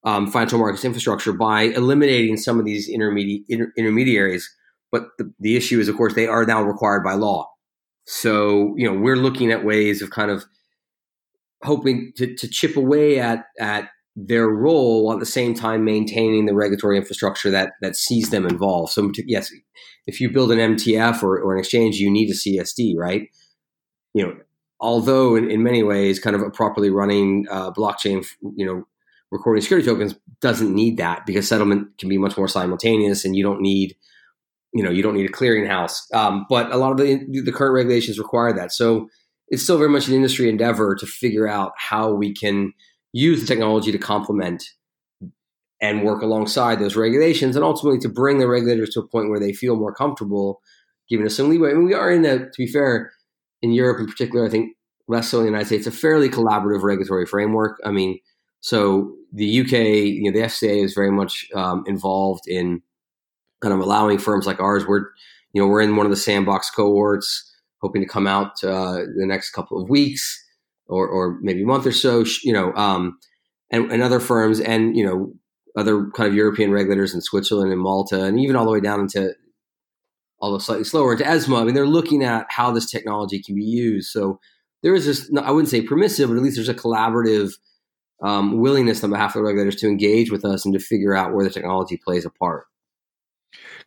um, 0.04 0.28
financial 0.28 0.60
markets 0.60 0.86
infrastructure 0.86 1.34
by 1.34 1.64
eliminating 1.64 2.38
some 2.38 2.60
of 2.60 2.66
these 2.66 2.88
intermediate 2.88 3.44
inter- 3.50 3.74
intermediaries. 3.78 4.50
But 4.92 5.08
the, 5.18 5.34
the 5.40 5.58
issue 5.58 5.80
is, 5.80 5.90
of 5.90 5.98
course, 5.98 6.14
they 6.14 6.28
are 6.28 6.46
now 6.46 6.62
required 6.62 7.04
by 7.04 7.14
law. 7.14 7.50
So, 8.06 8.74
you 8.78 8.90
know, 8.90 8.98
we're 8.98 9.16
looking 9.16 9.52
at 9.52 9.66
ways 9.66 10.02
of 10.02 10.12
kind 10.12 10.30
of 10.30 10.46
hoping 11.64 12.14
to, 12.18 12.36
to 12.36 12.48
chip 12.48 12.78
away 12.78 13.20
at, 13.20 13.46
at 13.60 13.90
their 14.16 14.48
role 14.48 15.06
while 15.06 15.16
at 15.16 15.20
the 15.20 15.26
same 15.26 15.54
time 15.54 15.84
maintaining 15.84 16.46
the 16.46 16.54
regulatory 16.54 16.98
infrastructure 16.98 17.50
that, 17.50 17.74
that 17.82 17.96
sees 17.96 18.30
them 18.30 18.46
involved. 18.46 18.94
So, 18.94 19.12
yes, 19.26 19.52
if 20.06 20.22
you 20.22 20.30
build 20.30 20.52
an 20.52 20.76
MTF 20.76 21.24
or, 21.24 21.40
or 21.40 21.54
an 21.54 21.60
exchange, 21.60 21.98
you 21.98 22.12
need 22.12 22.30
a 22.30 22.34
CSD, 22.34 22.96
right? 22.96 23.28
You 24.14 24.28
know, 24.28 24.36
although 24.80 25.36
in, 25.36 25.50
in 25.50 25.64
many 25.64 25.82
ways, 25.82 26.20
kind 26.20 26.36
of 26.36 26.44
a 26.44 26.52
properly 26.52 26.92
running 26.92 27.48
uh, 27.50 27.72
blockchain, 27.72 28.26
you 28.56 28.66
know, 28.66 28.88
recording 29.32 29.62
security 29.62 29.88
tokens 29.88 30.16
doesn't 30.40 30.74
need 30.74 30.98
that 30.98 31.26
because 31.26 31.48
settlement 31.48 31.98
can 31.98 32.08
be 32.08 32.20
much 32.20 32.38
more 32.38 32.48
simultaneous 32.48 33.26
and 33.26 33.36
you 33.36 33.44
don't 33.44 33.62
need– 33.62 33.96
you 34.76 34.84
know 34.84 34.92
you 34.92 35.02
don't 35.02 35.16
need 35.16 35.28
a 35.28 35.34
clearinghouse. 35.34 36.14
Um, 36.14 36.46
but 36.50 36.72
a 36.72 36.78
lot 36.78 36.92
of 36.92 36.98
the 36.98 37.26
the 37.42 37.52
current 37.52 37.74
regulations 37.74 38.20
require 38.20 38.54
that. 38.54 38.74
So 38.74 39.08
it's 39.48 39.64
still 39.64 39.78
very 39.78 39.90
much 39.90 40.08
an 40.08 40.14
industry 40.14 40.50
endeavor 40.50 40.96
to 40.96 41.06
figure 41.06 41.48
out 41.48 41.72
how 41.78 42.12
we 42.12 42.34
can 42.34 42.74
use 43.14 43.40
the 43.40 43.48
technology 43.48 43.92
to 43.92 43.98
complement 43.98 44.64
and 45.82 46.04
work 46.04 46.22
alongside 46.22 46.80
those 46.80 46.96
regulations, 46.96 47.56
and 47.56 47.64
ultimately 47.64 48.00
to 48.00 48.10
bring 48.10 48.40
the 48.40 48.48
regulators 48.48 48.90
to 48.92 49.00
a 49.00 49.08
point 49.08 49.30
where 49.30 49.40
they 49.40 49.54
feel 49.54 49.78
more 49.78 49.94
comfortable 49.94 50.62
giving 51.10 51.26
us 51.26 51.38
some 51.38 51.50
leeway. 51.50 51.72
I 51.72 51.74
mean, 51.74 51.86
we 51.86 51.94
are 51.94 52.12
in 52.12 52.26
a, 52.26 52.40
to 52.40 52.58
be 52.58 52.68
fair, 52.68 53.12
in 53.62 53.72
Europe 53.72 54.00
in 54.00 54.08
particular, 54.08 54.46
I 54.46 54.50
think 54.50 54.76
less 55.08 55.30
so 55.30 55.38
in 55.38 55.44
the 55.44 55.52
United 55.52 55.68
States, 55.68 55.88
a 55.88 55.92
fairly 55.92 56.30
collaborative 56.30 56.82
regulatory 56.82 57.26
framework. 57.26 57.80
I 57.86 57.92
mean, 57.92 58.20
so 58.62 59.14
the 59.32 59.62
UK, 59.62 59.72
you 59.72 60.24
know, 60.24 60.32
the 60.32 60.46
FCA 60.48 60.84
is 60.84 60.96
very 60.96 61.12
much 61.12 61.48
um, 61.54 61.84
involved 61.86 62.48
in 62.48 62.82
kind 63.62 63.74
of 63.74 63.80
allowing 63.80 64.18
firms 64.18 64.46
like 64.46 64.60
ours. 64.60 64.86
We're, 64.86 65.06
you 65.54 65.62
know, 65.62 65.68
we're 65.68 65.82
in 65.82 65.96
one 65.96 66.06
of 66.06 66.12
the 66.12 66.18
sandbox 66.18 66.70
cohorts, 66.70 67.54
hoping 67.82 68.02
to 68.02 68.08
come 68.08 68.28
out 68.28 68.64
uh, 68.64 69.04
the 69.18 69.26
next 69.26 69.52
couple 69.52 69.82
of 69.82 69.90
weeks 69.90 70.44
or, 70.88 71.08
or 71.08 71.40
maybe 71.42 71.64
a 71.64 71.66
month 71.66 71.86
or 71.86 71.92
so. 71.92 72.26
You 72.44 72.54
know, 72.54 72.74
um, 72.74 73.18
and, 73.72 73.92
and 73.92 74.04
other 74.04 74.20
firms, 74.20 74.60
and 74.60 74.96
you 74.96 75.06
know, 75.06 75.34
other 75.78 76.10
kind 76.16 76.28
of 76.28 76.36
European 76.36 76.72
regulators 76.72 77.14
in 77.14 77.22
Switzerland 77.22 77.72
and 77.72 77.82
Malta, 77.82 78.24
and 78.24 78.40
even 78.40 78.56
all 78.56 78.66
the 78.66 78.72
way 78.72 78.80
down 78.80 79.02
into 79.02 79.34
although 80.40 80.58
slightly 80.58 80.84
slower 80.84 81.14
into 81.14 81.28
ESMA. 81.28 81.58
I 81.58 81.64
mean, 81.64 81.74
they're 81.74 81.88
looking 81.88 82.24
at 82.24 82.46
how 82.50 82.72
this 82.72 82.90
technology 82.90 83.42
can 83.42 83.56
be 83.56 83.64
used. 83.64 84.12
So 84.12 84.40
there 84.84 84.94
is 84.94 85.06
this, 85.06 85.32
I 85.42 85.52
wouldn't 85.52 85.70
say 85.70 85.82
permissive, 85.82 86.30
but 86.30 86.38
at 86.38 86.44
least 86.44 86.58
there's 86.58 86.70
a 86.70 86.74
collaborative 86.74 87.54
um, 88.22 88.60
willingness 88.60 89.04
on 89.04 89.10
behalf 89.10 89.36
of 89.36 89.40
the 89.40 89.44
regulators 89.44 89.76
to 89.78 89.88
engage 89.88 90.32
with 90.32 90.46
us 90.46 90.66
and 90.66 90.74
to 90.74 90.80
figure 90.80 91.16
out 91.16 91.34
where 91.34 91.44
the 91.44 91.50
technology 91.50 91.98
plays 91.98 92.26
a 92.26 92.30
part. 92.30 92.66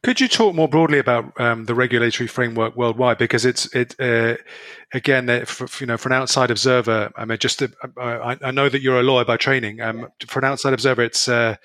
Could 0.04 0.20
you 0.20 0.28
talk 0.28 0.54
more 0.54 0.68
broadly 0.68 1.00
about 1.00 1.38
um, 1.40 1.64
the 1.64 1.74
regulatory 1.74 2.28
framework 2.28 2.76
worldwide? 2.76 3.18
Because 3.18 3.44
it's 3.44 3.66
it 3.74 3.96
uh, 3.98 4.36
again, 4.94 5.44
for, 5.44 5.66
you 5.80 5.86
know, 5.86 5.96
for 5.96 6.08
an 6.08 6.12
outside 6.12 6.52
observer, 6.52 7.10
I 7.16 7.24
mean, 7.24 7.38
just 7.38 7.58
to, 7.58 7.72
uh, 7.82 8.00
I, 8.00 8.36
I, 8.40 8.50
know 8.52 8.68
that 8.68 8.80
you're 8.80 9.00
a 9.00 9.02
lawyer 9.02 9.24
by 9.24 9.36
training. 9.36 9.80
Um, 9.80 10.08
for 10.28 10.38
an 10.38 10.44
outside 10.44 10.72
observer, 10.72 11.02
it's 11.02 11.28
uh, 11.28 11.56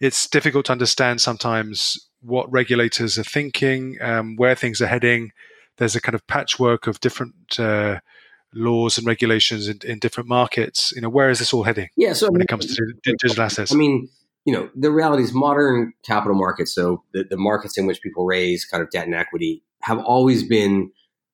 it's 0.00 0.28
difficult 0.28 0.66
to 0.66 0.72
understand 0.72 1.20
sometimes 1.20 2.08
what 2.22 2.50
regulators 2.50 3.18
are 3.18 3.24
thinking, 3.24 3.98
um, 4.00 4.34
where 4.34 4.56
things 4.56 4.82
are 4.82 4.88
heading. 4.88 5.30
There's 5.76 5.94
a 5.94 6.00
kind 6.00 6.16
of 6.16 6.26
patchwork 6.26 6.88
of 6.88 6.98
different 6.98 7.60
uh, 7.60 8.00
laws 8.52 8.98
and 8.98 9.06
regulations 9.06 9.68
in, 9.68 9.78
in, 9.84 10.00
different 10.00 10.28
markets. 10.28 10.92
You 10.96 11.02
know, 11.02 11.08
where 11.08 11.30
is 11.30 11.38
this 11.38 11.54
all 11.54 11.62
heading? 11.62 11.88
Yeah, 11.96 12.14
so 12.14 12.26
when 12.26 12.36
I 12.36 12.38
mean, 12.38 12.42
it 12.42 12.48
comes 12.48 12.74
to 12.74 12.92
digital 13.04 13.44
assets, 13.44 13.72
I 13.72 13.76
mean 13.76 14.08
you 14.46 14.52
know, 14.52 14.70
the 14.76 14.92
reality 14.92 15.24
is 15.24 15.34
modern 15.34 15.92
capital 16.04 16.36
markets, 16.36 16.72
so 16.72 17.02
the, 17.12 17.24
the 17.28 17.36
markets 17.36 17.76
in 17.76 17.84
which 17.84 18.00
people 18.00 18.24
raise 18.24 18.64
kind 18.64 18.82
of 18.82 18.88
debt 18.90 19.04
and 19.04 19.14
equity, 19.14 19.62
have 19.82 19.98
always 19.98 20.44
been 20.44 20.90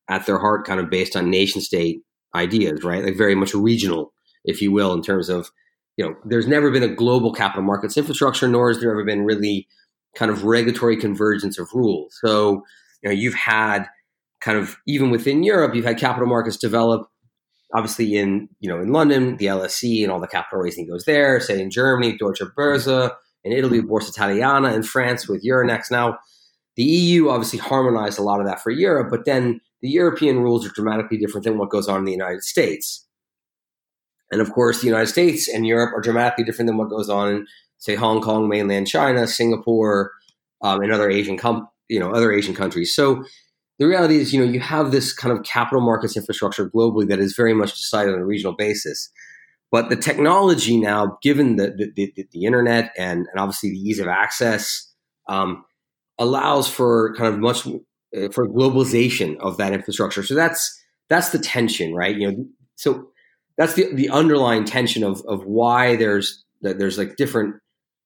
at 0.08 0.26
their 0.26 0.38
heart 0.38 0.66
kind 0.66 0.80
of 0.80 0.90
based 0.90 1.14
on 1.14 1.30
nation 1.30 1.60
state 1.60 2.00
ideas, 2.34 2.82
right? 2.82 3.04
Like 3.04 3.16
very 3.16 3.34
much 3.34 3.54
regional, 3.54 4.14
if 4.44 4.62
you 4.62 4.72
will, 4.72 4.94
in 4.94 5.02
terms 5.02 5.28
of, 5.28 5.50
you 5.98 6.04
know, 6.04 6.14
there's 6.24 6.48
never 6.48 6.70
been 6.70 6.82
a 6.82 6.88
global 6.88 7.32
capital 7.32 7.62
markets 7.62 7.98
infrastructure, 7.98 8.48
nor 8.48 8.68
has 8.68 8.80
there 8.80 8.90
ever 8.90 9.04
been 9.04 9.26
really 9.26 9.68
kind 10.16 10.30
of 10.30 10.44
regulatory 10.44 10.96
convergence 10.96 11.58
of 11.58 11.68
rules. 11.74 12.18
So, 12.24 12.62
you 13.02 13.10
know, 13.10 13.12
you've 13.12 13.34
had 13.34 13.86
kind 14.40 14.58
of 14.58 14.76
even 14.86 15.10
within 15.10 15.42
Europe, 15.42 15.74
you've 15.74 15.84
had 15.84 15.98
capital 15.98 16.28
markets 16.28 16.56
develop 16.56 17.08
obviously 17.74 18.16
in 18.16 18.48
you 18.60 18.68
know 18.68 18.80
in 18.80 18.92
London, 18.92 19.36
the 19.36 19.46
LSE 19.46 20.02
and 20.02 20.12
all 20.12 20.20
the 20.20 20.26
capital 20.26 20.60
raising 20.60 20.88
goes 20.88 21.04
there. 21.04 21.40
Say 21.40 21.60
in 21.60 21.70
Germany, 21.70 22.16
Deutsche 22.16 22.42
Börse, 22.56 23.10
in 23.44 23.52
Italy, 23.52 23.80
Borsa 23.80 24.10
Italiana, 24.10 24.72
in 24.72 24.82
France 24.82 25.28
with 25.28 25.44
Euronext. 25.44 25.90
Now, 25.90 26.18
the 26.76 26.84
EU 26.84 27.28
obviously 27.28 27.58
harmonized 27.58 28.18
a 28.18 28.22
lot 28.22 28.40
of 28.40 28.46
that 28.46 28.62
for 28.62 28.70
Europe, 28.70 29.08
but 29.10 29.24
then 29.24 29.60
the 29.82 29.90
European 29.90 30.40
rules 30.40 30.66
are 30.66 30.72
dramatically 30.72 31.18
different 31.18 31.44
than 31.44 31.58
what 31.58 31.70
goes 31.70 31.88
on 31.88 31.98
in 31.98 32.04
the 32.04 32.12
United 32.12 32.42
States. 32.42 33.06
And 34.30 34.40
of 34.40 34.50
course, 34.52 34.80
the 34.80 34.86
United 34.86 35.08
States 35.08 35.48
and 35.48 35.66
Europe 35.66 35.92
are 35.94 36.00
dramatically 36.00 36.44
different 36.44 36.68
than 36.68 36.78
what 36.78 36.88
goes 36.88 37.10
on 37.10 37.28
in, 37.28 37.46
say, 37.78 37.94
Hong 37.94 38.22
Kong, 38.22 38.48
mainland 38.48 38.88
China, 38.88 39.26
Singapore, 39.26 40.12
um, 40.62 40.80
and 40.80 40.92
other 40.92 41.10
Asian, 41.10 41.36
com- 41.36 41.68
you 41.88 42.00
know, 42.00 42.10
other 42.10 42.32
Asian 42.32 42.54
countries. 42.54 42.94
So 42.94 43.24
the 43.82 43.88
reality 43.88 44.18
is, 44.18 44.32
you 44.32 44.38
know, 44.38 44.48
you 44.48 44.60
have 44.60 44.92
this 44.92 45.12
kind 45.12 45.36
of 45.36 45.44
capital 45.44 45.80
markets 45.80 46.16
infrastructure 46.16 46.70
globally 46.70 47.08
that 47.08 47.18
is 47.18 47.34
very 47.34 47.52
much 47.52 47.76
decided 47.76 48.14
on 48.14 48.20
a 48.20 48.24
regional 48.24 48.54
basis. 48.54 49.10
But 49.72 49.88
the 49.88 49.96
technology 49.96 50.78
now, 50.78 51.18
given 51.20 51.56
the 51.56 51.90
the, 51.96 52.12
the, 52.14 52.28
the 52.30 52.44
internet 52.44 52.92
and, 52.96 53.26
and 53.32 53.40
obviously 53.40 53.70
the 53.70 53.78
ease 53.78 53.98
of 53.98 54.06
access, 54.06 54.88
um, 55.28 55.64
allows 56.16 56.68
for 56.68 57.12
kind 57.16 57.34
of 57.34 57.40
much 57.40 57.66
uh, 57.66 58.28
for 58.30 58.48
globalization 58.48 59.36
of 59.38 59.56
that 59.56 59.72
infrastructure. 59.72 60.22
So 60.22 60.36
that's 60.36 60.80
that's 61.08 61.30
the 61.30 61.40
tension, 61.40 61.92
right? 61.92 62.14
You 62.16 62.30
know, 62.30 62.46
so 62.76 63.08
that's 63.58 63.74
the 63.74 63.92
the 63.92 64.10
underlying 64.10 64.64
tension 64.64 65.02
of 65.02 65.22
of 65.26 65.44
why 65.44 65.96
there's 65.96 66.44
there's 66.60 66.98
like 66.98 67.16
different 67.16 67.56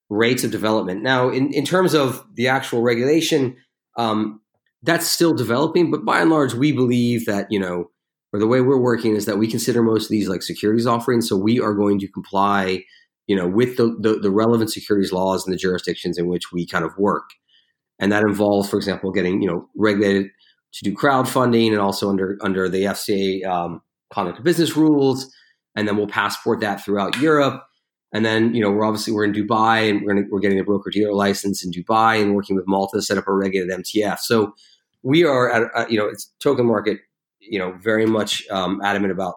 rates 0.09 0.43
of 0.43 0.51
development. 0.53 1.03
Now, 1.03 1.29
in 1.29 1.53
in 1.53 1.67
terms 1.67 1.93
of 1.93 2.25
the 2.33 2.49
actual 2.49 2.81
regulation, 2.81 3.59
um, 3.99 4.41
that's 4.87 5.07
still 5.07 5.35
developing, 5.35 5.91
but 5.91 6.05
by 6.05 6.21
and 6.21 6.31
large, 6.31 6.55
we 6.55 6.73
believe 6.73 7.27
that 7.27 7.47
you 7.51 7.59
know, 7.59 7.91
or 8.33 8.39
the 8.39 8.47
way 8.47 8.61
we're 8.61 8.81
working 8.81 9.15
is 9.15 9.27
that 9.27 9.39
we 9.39 9.49
consider 9.49 9.83
most 9.83 10.05
of 10.05 10.11
these 10.11 10.29
like 10.29 10.43
securities 10.43 10.87
offerings, 10.87 11.29
so 11.29 11.37
we 11.37 11.61
are 11.61 11.75
going 11.75 11.99
to 11.99 12.09
comply, 12.09 12.85
you 13.27 13.37
know, 13.37 13.47
with 13.47 13.77
the 13.77 13.97
the, 14.01 14.19
the 14.19 14.31
relevant 14.31 14.71
securities 14.71 15.13
laws 15.13 15.47
in 15.47 15.51
the 15.51 15.59
jurisdictions 15.59 16.17
in 16.17 16.29
which 16.29 16.53
we 16.53 16.67
kind 16.67 16.85
of 16.85 16.97
work 16.97 17.31
and 17.99 18.13
that 18.13 18.23
involves, 18.23 18.69
for 18.69 18.77
example, 18.77 19.11
getting 19.11 19.43
you 19.43 19.49
know 19.49 19.69
regulated 19.77 20.29
to 20.75 20.85
do 20.85 20.95
crowdfunding 20.95 21.71
and 21.71 21.81
also 21.81 22.09
under 22.09 22.39
under 22.41 22.69
the 22.69 22.85
FCA 22.85 23.45
um, 23.47 23.83
conduct 24.11 24.39
of 24.39 24.45
business 24.45 24.77
rules, 24.77 25.33
and 25.75 25.89
then 25.89 25.97
we'll 25.97 26.07
passport 26.07 26.61
that 26.61 26.85
throughout 26.85 27.19
Europe. 27.21 27.63
And 28.13 28.25
then 28.25 28.55
you 28.55 28.63
know 28.63 28.71
we're 28.71 28.85
obviously 28.85 29.13
we're 29.13 29.25
in 29.25 29.33
Dubai 29.33 29.91
and 29.91 30.03
we're 30.03 30.15
gonna, 30.15 30.27
we're 30.31 30.41
getting 30.41 30.61
a 30.61 30.65
broker 30.65 30.91
dealer 30.91 31.15
license 31.15 31.65
in 31.65 31.71
Dubai 31.73 32.23
and 32.23 32.35
working 32.35 32.57
with 32.57 32.67
Malta 32.67 32.99
to 32.99 33.03
set 33.03 33.19
up 33.19 33.29
a 33.29 33.33
regulated 33.33 33.75
MTF. 33.81 34.19
So 34.19 34.55
we 35.07 35.25
are 35.25 35.49
at 35.51 35.91
you 35.91 35.97
know 35.97 36.07
it's 36.07 36.33
token 36.43 36.67
market 36.67 36.99
you 37.39 37.59
know 37.59 37.73
very 37.81 38.07
much 38.07 38.43
um, 38.51 38.81
adamant 38.83 39.13
about 39.13 39.37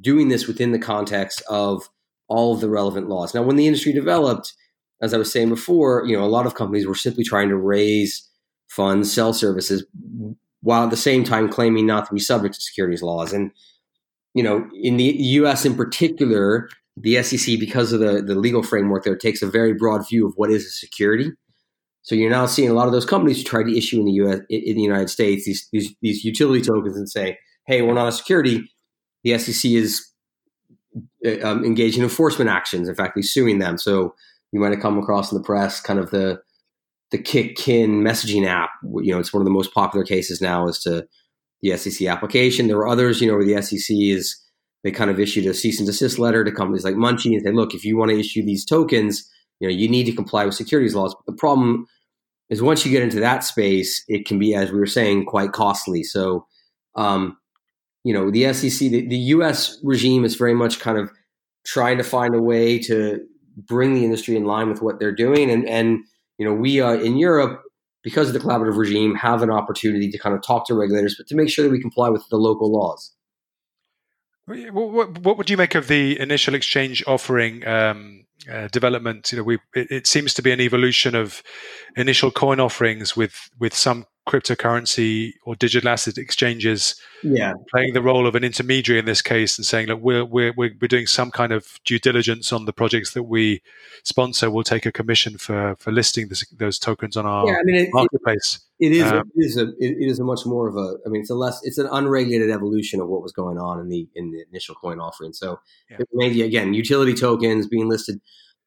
doing 0.00 0.28
this 0.28 0.46
within 0.46 0.70
the 0.70 0.78
context 0.78 1.42
of 1.50 1.88
all 2.28 2.54
of 2.54 2.60
the 2.60 2.70
relevant 2.70 3.08
laws. 3.08 3.34
Now, 3.34 3.42
when 3.42 3.56
the 3.56 3.66
industry 3.66 3.92
developed, 3.92 4.54
as 5.02 5.12
I 5.12 5.18
was 5.18 5.30
saying 5.30 5.48
before, 5.48 6.04
you 6.06 6.16
know, 6.16 6.24
a 6.24 6.26
lot 6.26 6.46
of 6.46 6.54
companies 6.54 6.86
were 6.86 6.94
simply 6.94 7.24
trying 7.24 7.48
to 7.48 7.56
raise 7.56 8.26
funds, 8.68 9.12
sell 9.12 9.32
services, 9.32 9.84
while 10.62 10.84
at 10.84 10.90
the 10.90 10.96
same 10.96 11.24
time 11.24 11.48
claiming 11.48 11.86
not 11.86 12.06
to 12.06 12.14
be 12.14 12.20
subject 12.20 12.54
to 12.54 12.60
securities 12.60 13.02
laws. 13.02 13.32
And 13.32 13.50
you 14.32 14.44
know, 14.44 14.70
in 14.80 14.96
the 14.96 15.12
U.S. 15.40 15.66
in 15.66 15.74
particular, 15.74 16.68
the 16.96 17.20
SEC, 17.24 17.58
because 17.58 17.92
of 17.92 17.98
the 17.98 18.22
the 18.22 18.36
legal 18.36 18.62
framework 18.62 19.02
there, 19.02 19.16
takes 19.16 19.42
a 19.42 19.50
very 19.50 19.74
broad 19.74 20.08
view 20.08 20.24
of 20.24 20.34
what 20.36 20.52
is 20.52 20.64
a 20.64 20.70
security. 20.70 21.32
So 22.02 22.14
you're 22.14 22.30
now 22.30 22.46
seeing 22.46 22.70
a 22.70 22.74
lot 22.74 22.86
of 22.86 22.92
those 22.92 23.04
companies 23.04 23.38
who 23.38 23.44
try 23.44 23.62
to 23.62 23.76
issue 23.76 23.98
in 24.00 24.06
the 24.06 24.12
U.S. 24.12 24.40
in 24.48 24.76
the 24.76 24.82
United 24.82 25.10
States 25.10 25.44
these 25.44 25.68
these, 25.72 25.94
these 26.00 26.24
utility 26.24 26.62
tokens 26.62 26.96
and 26.96 27.08
say, 27.08 27.38
"Hey, 27.66 27.82
we're 27.82 27.94
not 27.94 28.08
a 28.08 28.12
security." 28.12 28.62
The 29.22 29.36
SEC 29.38 29.70
is 29.70 30.06
uh, 31.26 31.46
um, 31.46 31.64
engaged 31.64 31.98
in 31.98 32.02
enforcement 32.02 32.50
actions. 32.50 32.88
In 32.88 32.94
fact, 32.94 33.12
he's 33.16 33.32
suing 33.32 33.58
them. 33.58 33.76
So 33.76 34.14
you 34.52 34.60
might 34.60 34.72
have 34.72 34.80
come 34.80 34.98
across 34.98 35.30
in 35.30 35.38
the 35.38 35.44
press 35.44 35.80
kind 35.80 35.98
of 35.98 36.10
the 36.10 36.40
the 37.10 37.18
Kik-Kin 37.18 38.02
messaging 38.02 38.46
app. 38.46 38.70
You 38.82 39.12
know, 39.12 39.18
it's 39.18 39.32
one 39.32 39.40
of 39.40 39.44
the 39.44 39.52
most 39.52 39.74
popular 39.74 40.04
cases 40.04 40.40
now 40.40 40.68
as 40.68 40.78
to 40.80 41.06
the 41.60 41.76
SEC 41.76 42.06
application. 42.08 42.66
There 42.66 42.76
were 42.76 42.88
others, 42.88 43.20
you 43.20 43.26
know, 43.26 43.36
where 43.36 43.44
the 43.44 43.60
SEC 43.60 43.94
is 43.98 44.40
they 44.82 44.90
kind 44.90 45.10
of 45.10 45.20
issued 45.20 45.46
a 45.46 45.54
cease 45.54 45.78
and 45.78 45.86
desist 45.86 46.18
letter 46.18 46.42
to 46.44 46.52
companies 46.52 46.84
like 46.84 46.94
Munchee 46.94 47.34
and 47.34 47.42
say, 47.42 47.52
look, 47.52 47.74
if 47.74 47.84
you 47.84 47.96
want 47.96 48.10
to 48.10 48.18
issue 48.18 48.42
these 48.42 48.64
tokens, 48.64 49.28
you 49.60 49.68
know, 49.68 49.74
you 49.74 49.88
need 49.88 50.04
to 50.04 50.12
comply 50.12 50.44
with 50.44 50.54
securities 50.54 50.94
laws. 50.94 51.14
But 51.14 51.30
the 51.30 51.38
problem 51.38 51.86
is 52.48 52.60
once 52.60 52.84
you 52.84 52.90
get 52.90 53.02
into 53.02 53.20
that 53.20 53.44
space, 53.44 54.02
it 54.08 54.26
can 54.26 54.38
be, 54.38 54.54
as 54.54 54.72
we 54.72 54.80
were 54.80 54.86
saying, 54.86 55.26
quite 55.26 55.52
costly. 55.52 56.02
So, 56.02 56.46
um, 56.96 57.36
you 58.02 58.12
know, 58.12 58.30
the 58.30 58.52
SEC, 58.52 58.90
the, 58.90 59.06
the 59.06 59.16
U.S. 59.16 59.78
regime 59.82 60.24
is 60.24 60.34
very 60.34 60.54
much 60.54 60.80
kind 60.80 60.98
of 60.98 61.10
trying 61.64 61.98
to 61.98 62.04
find 62.04 62.34
a 62.34 62.42
way 62.42 62.78
to 62.80 63.20
bring 63.56 63.94
the 63.94 64.04
industry 64.04 64.36
in 64.36 64.44
line 64.44 64.68
with 64.68 64.82
what 64.82 64.98
they're 64.98 65.14
doing. 65.14 65.50
And, 65.50 65.68
and 65.68 66.00
you 66.38 66.46
know, 66.46 66.54
we 66.54 66.80
uh, 66.80 66.94
in 66.94 67.18
Europe, 67.18 67.62
because 68.02 68.28
of 68.28 68.32
the 68.32 68.40
collaborative 68.40 68.78
regime, 68.78 69.14
have 69.14 69.42
an 69.42 69.50
opportunity 69.50 70.10
to 70.10 70.18
kind 70.18 70.34
of 70.34 70.42
talk 70.42 70.66
to 70.66 70.74
regulators, 70.74 71.14
but 71.18 71.26
to 71.28 71.34
make 71.36 71.50
sure 71.50 71.62
that 71.64 71.70
we 71.70 71.80
comply 71.80 72.08
with 72.08 72.26
the 72.30 72.38
local 72.38 72.72
laws. 72.72 73.14
What, 74.46 75.18
what 75.18 75.36
would 75.36 75.48
you 75.48 75.56
make 75.56 75.76
of 75.76 75.86
the 75.86 76.18
initial 76.18 76.54
exchange 76.54 77.04
offering 77.06 77.64
um, 77.68 78.24
uh, 78.50 78.68
development? 78.68 79.32
You 79.32 79.38
know, 79.38 79.44
we 79.44 79.58
it, 79.74 79.90
it, 79.90 80.06
seems 80.06 80.34
to 80.34 80.42
be 80.42 80.52
an 80.52 80.60
evolution 80.60 81.14
of 81.14 81.42
initial 81.96 82.30
coin 82.30 82.60
offerings 82.60 83.16
with 83.16 83.50
with 83.58 83.74
some 83.74 84.06
cryptocurrency 84.28 85.32
or 85.44 85.56
digital 85.56 85.88
asset 85.88 86.18
exchanges 86.18 86.94
yeah. 87.22 87.52
playing 87.70 87.94
the 87.94 88.02
role 88.02 88.26
of 88.26 88.34
an 88.34 88.44
intermediary 88.44 88.98
in 88.98 89.04
this 89.04 89.22
case 89.22 89.58
and 89.58 89.66
saying, 89.66 89.88
look, 89.88 90.00
we're, 90.00 90.24
we're, 90.24 90.52
we're 90.56 90.88
doing 90.88 91.06
some 91.06 91.30
kind 91.30 91.52
of 91.52 91.80
due 91.84 91.98
diligence 91.98 92.52
on 92.52 92.64
the 92.64 92.72
projects 92.72 93.12
that 93.14 93.24
we 93.24 93.62
sponsor. 94.04 94.50
We'll 94.50 94.62
take 94.62 94.86
a 94.86 94.92
commission 94.92 95.38
for, 95.38 95.74
for 95.78 95.90
listing 95.90 96.28
this, 96.28 96.46
those 96.50 96.78
tokens 96.78 97.16
on 97.16 97.26
our 97.26 97.46
yeah, 97.46 97.54
I 97.54 97.62
mean, 97.64 97.74
it, 97.76 97.88
marketplace. 97.92 98.60
It, 98.78 98.92
it 98.92 98.96
is, 98.96 99.10
um, 99.10 99.30
it 99.34 99.44
is 99.44 99.56
a, 99.56 99.68
it 99.78 100.10
is 100.10 100.20
a 100.20 100.24
much 100.24 100.40
more 100.44 100.68
of 100.68 100.76
a, 100.76 100.96
I 101.04 101.08
mean, 101.08 101.22
it's 101.22 101.30
a 101.30 101.34
less, 101.34 101.58
it's 101.64 101.78
an 101.78 101.88
unregulated 101.90 102.50
evolution 102.50 103.00
of 103.00 103.08
what 103.08 103.22
was 103.22 103.32
going 103.32 103.58
on 103.58 103.80
in 103.80 103.88
the, 103.88 104.08
in 104.14 104.30
the 104.30 104.44
initial 104.50 104.74
coin 104.74 105.00
offering. 105.00 105.32
So 105.32 105.58
yeah. 105.90 105.98
maybe 106.12 106.42
again, 106.42 106.74
utility 106.74 107.14
tokens 107.14 107.66
being 107.66 107.88
listed, 107.88 108.20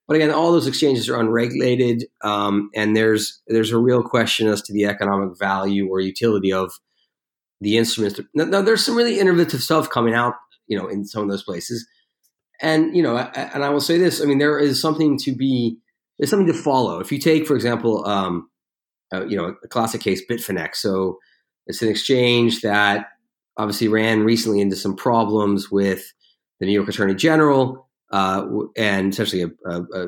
but 0.07 0.15
again, 0.15 0.31
all 0.31 0.51
those 0.51 0.67
exchanges 0.67 1.07
are 1.09 1.19
unregulated, 1.19 2.05
um, 2.23 2.69
and 2.75 2.95
there's 2.95 3.41
there's 3.47 3.71
a 3.71 3.77
real 3.77 4.03
question 4.03 4.47
as 4.47 4.61
to 4.63 4.73
the 4.73 4.85
economic 4.85 5.37
value 5.37 5.87
or 5.89 5.99
utility 6.01 6.51
of 6.51 6.71
the 7.61 7.77
instruments. 7.77 8.19
Now, 8.33 8.45
now, 8.45 8.61
there's 8.61 8.85
some 8.85 8.97
really 8.97 9.19
innovative 9.19 9.63
stuff 9.63 9.89
coming 9.89 10.13
out, 10.13 10.33
you 10.67 10.77
know, 10.77 10.87
in 10.87 11.05
some 11.05 11.23
of 11.23 11.29
those 11.29 11.43
places, 11.43 11.87
and 12.61 12.95
you 12.95 13.01
know, 13.01 13.17
and 13.17 13.63
I 13.63 13.69
will 13.69 13.81
say 13.81 13.97
this: 13.97 14.21
I 14.21 14.25
mean, 14.25 14.39
there 14.39 14.59
is 14.59 14.81
something 14.81 15.17
to 15.19 15.33
be 15.33 15.77
there's 16.19 16.29
something 16.29 16.47
to 16.47 16.53
follow. 16.53 16.99
If 16.99 17.11
you 17.11 17.17
take, 17.17 17.47
for 17.47 17.55
example, 17.55 18.05
um, 18.05 18.49
uh, 19.13 19.25
you 19.25 19.37
know, 19.37 19.55
a 19.63 19.67
classic 19.67 20.01
case, 20.01 20.21
Bitfinex. 20.29 20.75
So 20.75 21.17
it's 21.67 21.81
an 21.81 21.89
exchange 21.89 22.61
that 22.61 23.07
obviously 23.57 23.87
ran 23.87 24.23
recently 24.23 24.59
into 24.59 24.75
some 24.75 24.95
problems 24.95 25.71
with 25.71 26.13
the 26.59 26.65
New 26.65 26.73
York 26.73 26.89
Attorney 26.89 27.15
General 27.15 27.87
uh, 28.13 28.47
and 28.77 29.11
essentially 29.11 29.41
a, 29.41 29.49
a, 29.65 29.81
a 29.81 30.07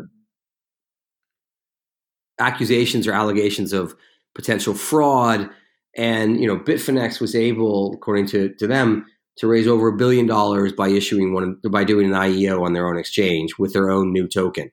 accusations 2.39 3.07
or 3.07 3.13
allegations 3.13 3.73
of 3.73 3.95
potential 4.35 4.75
fraud. 4.75 5.49
And 5.97 6.39
you 6.39 6.47
know, 6.47 6.57
Bitfinex 6.57 7.19
was 7.19 7.35
able, 7.35 7.93
according 7.93 8.27
to, 8.27 8.53
to 8.59 8.67
them, 8.67 9.05
to 9.37 9.47
raise 9.47 9.67
over 9.67 9.87
a 9.87 9.97
billion 9.97 10.27
dollars 10.27 10.71
by 10.71 10.89
issuing 10.89 11.33
one 11.33 11.57
by 11.69 11.83
doing 11.83 12.05
an 12.05 12.13
IEO 12.13 12.61
on 12.63 12.73
their 12.73 12.87
own 12.87 12.97
exchange 12.97 13.57
with 13.57 13.73
their 13.73 13.89
own 13.89 14.13
new 14.13 14.27
token. 14.27 14.71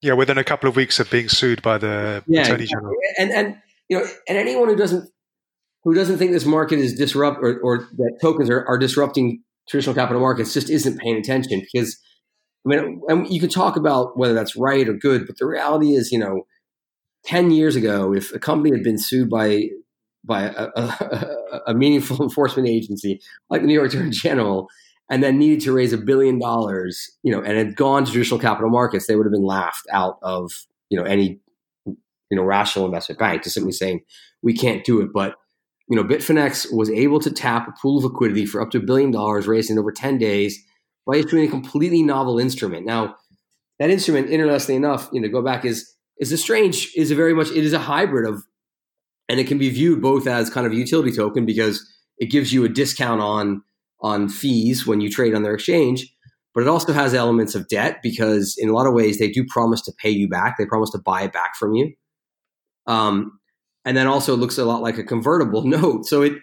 Yeah, 0.00 0.12
within 0.12 0.38
a 0.38 0.44
couple 0.44 0.68
of 0.68 0.76
weeks 0.76 1.00
of 1.00 1.10
being 1.10 1.28
sued 1.28 1.62
by 1.62 1.78
the 1.78 2.22
yeah, 2.28 2.42
attorney 2.42 2.66
general. 2.66 2.94
And 3.18 3.30
and 3.32 3.56
you 3.88 3.98
know, 3.98 4.06
and 4.28 4.38
anyone 4.38 4.68
who 4.68 4.76
doesn't 4.76 5.10
who 5.82 5.94
doesn't 5.94 6.18
think 6.18 6.30
this 6.30 6.46
market 6.46 6.78
is 6.78 6.94
disrupt 6.94 7.38
or, 7.42 7.58
or 7.60 7.88
that 7.96 8.18
tokens 8.20 8.50
are, 8.50 8.64
are 8.66 8.78
disrupting 8.78 9.42
traditional 9.68 9.94
capital 9.94 10.20
markets 10.20 10.54
just 10.54 10.70
isn't 10.70 11.00
paying 11.00 11.16
attention 11.16 11.62
because 11.72 11.98
I 12.66 12.68
mean, 12.68 13.00
and 13.08 13.28
you 13.28 13.38
can 13.40 13.48
talk 13.48 13.76
about 13.76 14.18
whether 14.18 14.34
that's 14.34 14.56
right 14.56 14.88
or 14.88 14.94
good, 14.94 15.26
but 15.26 15.38
the 15.38 15.46
reality 15.46 15.94
is, 15.94 16.10
you 16.10 16.18
know, 16.18 16.46
ten 17.24 17.50
years 17.50 17.76
ago, 17.76 18.12
if 18.12 18.34
a 18.34 18.38
company 18.38 18.74
had 18.74 18.82
been 18.82 18.98
sued 18.98 19.30
by 19.30 19.68
by 20.24 20.42
a, 20.42 20.68
a, 20.74 21.60
a 21.68 21.74
meaningful 21.74 22.20
enforcement 22.22 22.68
agency 22.68 23.20
like 23.48 23.60
the 23.60 23.68
New 23.68 23.74
York 23.74 23.92
Attorney 23.92 24.10
General, 24.10 24.68
and 25.08 25.22
then 25.22 25.38
needed 25.38 25.60
to 25.60 25.72
raise 25.72 25.92
a 25.92 25.98
billion 25.98 26.38
dollars, 26.38 27.16
you 27.22 27.30
know, 27.30 27.40
and 27.40 27.56
had 27.56 27.76
gone 27.76 28.04
to 28.04 28.10
traditional 28.10 28.40
capital 28.40 28.70
markets, 28.70 29.06
they 29.06 29.14
would 29.14 29.26
have 29.26 29.32
been 29.32 29.46
laughed 29.46 29.86
out 29.92 30.18
of, 30.22 30.50
you 30.90 30.98
know, 30.98 31.04
any, 31.04 31.38
you 31.86 31.96
know, 32.36 32.42
rational 32.42 32.86
investment 32.86 33.20
bank 33.20 33.42
to 33.42 33.50
simply 33.50 33.72
saying 33.72 34.00
we 34.42 34.52
can't 34.52 34.84
do 34.84 35.00
it. 35.00 35.12
But 35.12 35.36
you 35.88 35.94
know, 35.94 36.02
Bitfinex 36.02 36.72
was 36.72 36.90
able 36.90 37.20
to 37.20 37.30
tap 37.30 37.68
a 37.68 37.72
pool 37.80 37.98
of 37.98 38.04
liquidity 38.04 38.44
for 38.44 38.60
up 38.60 38.72
to 38.72 38.78
a 38.78 38.82
billion 38.82 39.12
dollars 39.12 39.46
raised 39.46 39.70
in 39.70 39.78
over 39.78 39.92
ten 39.92 40.18
days 40.18 40.60
by 41.06 41.16
issuing 41.16 41.46
a 41.46 41.50
completely 41.50 42.02
novel 42.02 42.38
instrument. 42.38 42.84
Now, 42.84 43.16
that 43.78 43.90
instrument, 43.90 44.30
interestingly 44.30 44.76
enough, 44.76 45.08
you 45.12 45.20
know, 45.20 45.28
go 45.28 45.42
back 45.42 45.64
is 45.64 45.94
is 46.18 46.32
a 46.32 46.38
strange, 46.38 46.90
is 46.96 47.10
a 47.10 47.14
very 47.14 47.34
much 47.34 47.50
it 47.50 47.64
is 47.64 47.72
a 47.72 47.78
hybrid 47.78 48.28
of, 48.28 48.42
and 49.28 49.38
it 49.38 49.46
can 49.46 49.58
be 49.58 49.70
viewed 49.70 50.00
both 50.00 50.26
as 50.26 50.50
kind 50.50 50.66
of 50.66 50.72
a 50.72 50.76
utility 50.76 51.12
token 51.12 51.44
because 51.44 51.86
it 52.18 52.26
gives 52.26 52.52
you 52.52 52.64
a 52.64 52.68
discount 52.68 53.20
on 53.20 53.62
on 54.00 54.28
fees 54.28 54.86
when 54.86 55.00
you 55.00 55.10
trade 55.10 55.34
on 55.34 55.42
their 55.42 55.54
exchange, 55.54 56.12
but 56.54 56.62
it 56.62 56.68
also 56.68 56.92
has 56.92 57.14
elements 57.14 57.54
of 57.54 57.68
debt 57.68 57.98
because 58.02 58.56
in 58.58 58.68
a 58.68 58.72
lot 58.72 58.86
of 58.86 58.94
ways 58.94 59.18
they 59.18 59.30
do 59.30 59.44
promise 59.48 59.80
to 59.82 59.92
pay 59.98 60.10
you 60.10 60.28
back. 60.28 60.56
They 60.56 60.66
promise 60.66 60.90
to 60.90 60.98
buy 60.98 61.22
it 61.22 61.32
back 61.32 61.56
from 61.56 61.74
you. 61.74 61.92
Um, 62.86 63.38
and 63.84 63.96
then 63.96 64.06
also 64.06 64.36
looks 64.36 64.58
a 64.58 64.64
lot 64.64 64.82
like 64.82 64.98
a 64.98 65.04
convertible 65.04 65.62
note. 65.66 66.06
So 66.06 66.22
it 66.22 66.34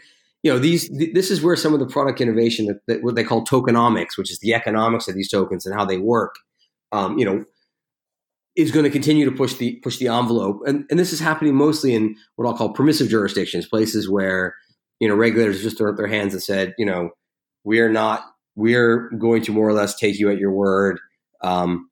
you 0.44 0.52
know 0.52 0.60
these 0.60 0.90
th- 0.90 1.14
this 1.14 1.32
is 1.32 1.42
where 1.42 1.56
some 1.56 1.74
of 1.74 1.80
the 1.80 1.88
product 1.88 2.22
innovation 2.22 2.68
that, 2.68 2.80
that, 2.88 3.04
what 3.04 3.16
they 3.16 3.24
call 3.24 3.46
tokenomics 3.46 4.18
which 4.18 4.32
is 4.32 4.40
the 4.40 4.54
economics 4.54 5.08
of 5.08 5.16
these 5.16 5.30
tokens 5.30 5.66
and 5.66 5.76
how 5.76 5.86
they 5.86 5.98
work 5.98 6.36
um, 6.92 7.18
you 7.18 7.26
know 7.26 7.44
is 8.56 8.72
going 8.72 8.84
to 8.84 8.92
continue 8.92 9.26
to 9.26 9.36
push 9.36 9.56
the 9.56 9.80
push 9.84 9.98
the 9.98 10.08
envelope 10.08 10.60
and, 10.68 10.86
and 10.90 11.00
this 11.00 11.12
is 11.12 11.20
happening 11.20 11.56
mostly 11.56 11.96
in 11.96 12.16
what 12.36 12.48
i'll 12.48 12.58
call 12.58 12.74
permissive 12.74 13.10
jurisdictions 13.10 13.68
places 13.68 14.10
where 14.10 14.56
you 15.00 15.08
know 15.08 15.16
regulators 15.16 15.64
just 15.64 15.78
throw 15.78 15.90
up 15.90 15.98
their 15.98 16.08
hands 16.08 16.34
and 16.34 16.44
said 16.44 16.74
you 16.78 16.86
know 16.86 17.10
we 17.64 17.80
are 17.80 17.90
not 17.90 18.26
we're 18.56 19.10
going 19.18 19.42
to 19.44 19.52
more 19.52 19.68
or 19.68 19.74
less 19.74 19.96
take 19.96 20.20
you 20.20 20.32
at 20.32 20.38
your 20.38 20.52
word. 20.52 21.00
Um, 21.42 21.90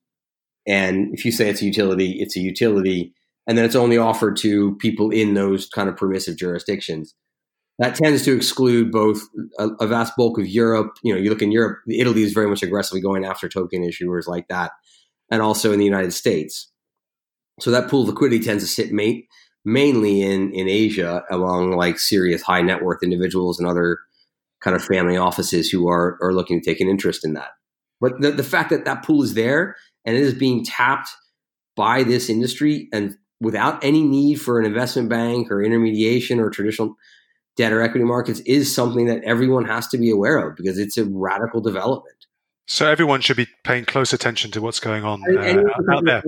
and 0.68 1.14
if 1.14 1.26
you 1.26 1.32
say 1.32 1.50
it's 1.50 1.62
a 1.62 1.66
utility, 1.66 2.18
it's 2.20 2.38
a 2.38 2.40
utility. 2.40 3.14
And 3.48 3.58
then 3.58 3.66
it's 3.66 3.76
only 3.76 3.98
offered 3.98 4.38
to 4.38 4.76
people 4.78 5.10
in 5.10 5.34
those 5.34 5.68
kind 5.68 5.90
of 5.90 5.98
permissive 5.98 6.38
jurisdictions. 6.38 7.16
That 7.82 7.96
tends 7.96 8.24
to 8.26 8.36
exclude 8.36 8.92
both 8.92 9.24
a, 9.58 9.70
a 9.80 9.88
vast 9.88 10.16
bulk 10.16 10.38
of 10.38 10.48
Europe. 10.48 10.98
You 11.02 11.16
know, 11.16 11.20
you 11.20 11.32
look 11.32 11.42
in 11.42 11.52
Europe, 11.52 11.80
Italy 11.90 12.22
is 12.22 12.32
very 12.32 12.48
much 12.48 12.62
aggressively 12.62 13.02
going 13.02 13.26
after 13.26 13.50
token 13.50 13.82
issuers 13.82 14.28
like 14.28 14.48
that, 14.50 14.72
and 15.32 15.42
also 15.42 15.74
in 15.74 15.80
the 15.80 15.86
United 15.86 16.14
States. 16.14 16.72
So 17.60 17.72
that 17.72 17.90
pool 17.90 18.04
of 18.04 18.10
liquidity 18.10 18.40
tends 18.44 18.64
to 18.64 18.70
sit 18.70 18.92
ma- 18.92 19.20
mainly 19.66 20.22
in 20.22 20.54
in 20.54 20.70
Asia 20.70 21.24
among 21.32 21.72
like 21.72 21.98
serious 21.98 22.44
high 22.44 22.62
net 22.62 22.84
worth 22.84 23.02
individuals 23.02 23.58
and 23.58 23.68
other 23.68 23.98
kind 24.64 24.76
of 24.76 24.84
family 24.84 25.18
offices 25.18 25.72
who 25.72 25.90
are 25.90 26.20
are 26.22 26.34
looking 26.34 26.62
to 26.62 26.70
take 26.70 26.82
an 26.82 26.88
interest 26.88 27.26
in 27.26 27.34
that. 27.34 27.50
But 28.00 28.22
the, 28.22 28.30
the 28.30 28.44
fact 28.44 28.70
that 28.70 28.86
that 28.86 29.04
pool 29.04 29.24
is 29.24 29.34
there 29.34 29.76
and 30.06 30.16
it 30.16 30.22
is 30.22 30.36
being 30.36 30.64
tapped 30.64 31.10
by 31.76 32.04
this 32.04 32.30
industry 32.30 32.90
and 32.94 33.18
without 33.40 33.84
any 33.84 34.04
need 34.04 34.36
for 34.36 34.60
an 34.60 34.68
investment 34.68 35.10
bank 35.10 35.50
or 35.50 35.64
intermediation 35.64 36.40
or 36.40 36.52
traditional 36.52 36.96
debt 37.58 37.74
or 37.74 37.82
equity 37.82 38.06
markets 38.06 38.40
is 38.42 38.74
something 38.74 39.06
that 39.06 39.24
everyone 39.24 39.66
has 39.66 39.88
to 39.90 39.98
be 39.98 40.10
aware 40.10 40.38
of 40.38 40.56
because 40.56 40.78
it's 40.78 40.98
a 40.98 41.06
radical 41.06 41.62
development. 41.62 42.16
So 42.68 42.88
everyone 42.88 43.22
should 43.22 43.38
be 43.38 43.48
paying 43.64 43.86
close 43.86 44.14
attention 44.14 44.52
to 44.52 44.62
what's 44.62 44.80
going 44.80 45.04
on 45.04 45.22
uh, 45.38 45.94
out 45.94 46.06
there, 46.06 46.24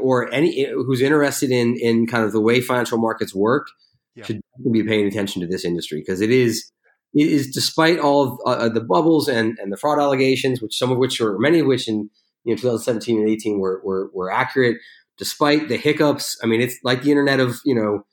or 0.00 0.32
any 0.32 0.66
who's 0.72 1.02
interested 1.02 1.50
in 1.50 1.76
in 1.76 2.06
kind 2.06 2.24
of 2.24 2.32
the 2.32 2.40
way 2.40 2.60
financial 2.60 2.96
markets 2.96 3.34
work 3.34 3.66
yeah. 4.14 4.24
should 4.24 4.40
be 4.72 4.82
paying 4.82 5.06
attention 5.06 5.42
to 5.42 5.46
this 5.46 5.64
industry 5.64 6.00
because 6.00 6.20
it 6.20 6.30
is 6.30 6.70
it 7.12 7.28
is 7.28 7.50
despite 7.50 7.98
all 7.98 8.22
of 8.22 8.38
uh, 8.46 8.68
the 8.68 8.80
bubbles 8.80 9.28
and 9.28 9.58
and 9.58 9.72
the 9.72 9.76
fraud 9.76 9.98
allegations, 9.98 10.62
which 10.62 10.76
some 10.76 10.90
of 10.90 10.98
which 10.98 11.20
are 11.20 11.38
many 11.38 11.60
of 11.60 11.66
which 11.66 11.86
in 11.86 12.08
you 12.44 12.54
know 12.54 12.56
2017 12.56 13.20
and 13.20 13.28
18 13.28 13.58
were 13.58 13.80
were, 13.84 14.10
were 14.14 14.30
accurate. 14.30 14.78
Despite 15.16 15.68
the 15.68 15.76
hiccups, 15.76 16.36
I 16.42 16.46
mean, 16.46 16.60
it's 16.60 16.76
like 16.82 17.02
the 17.02 17.10
internet 17.10 17.40
of 17.40 17.60
you 17.64 17.74
know 17.74 18.04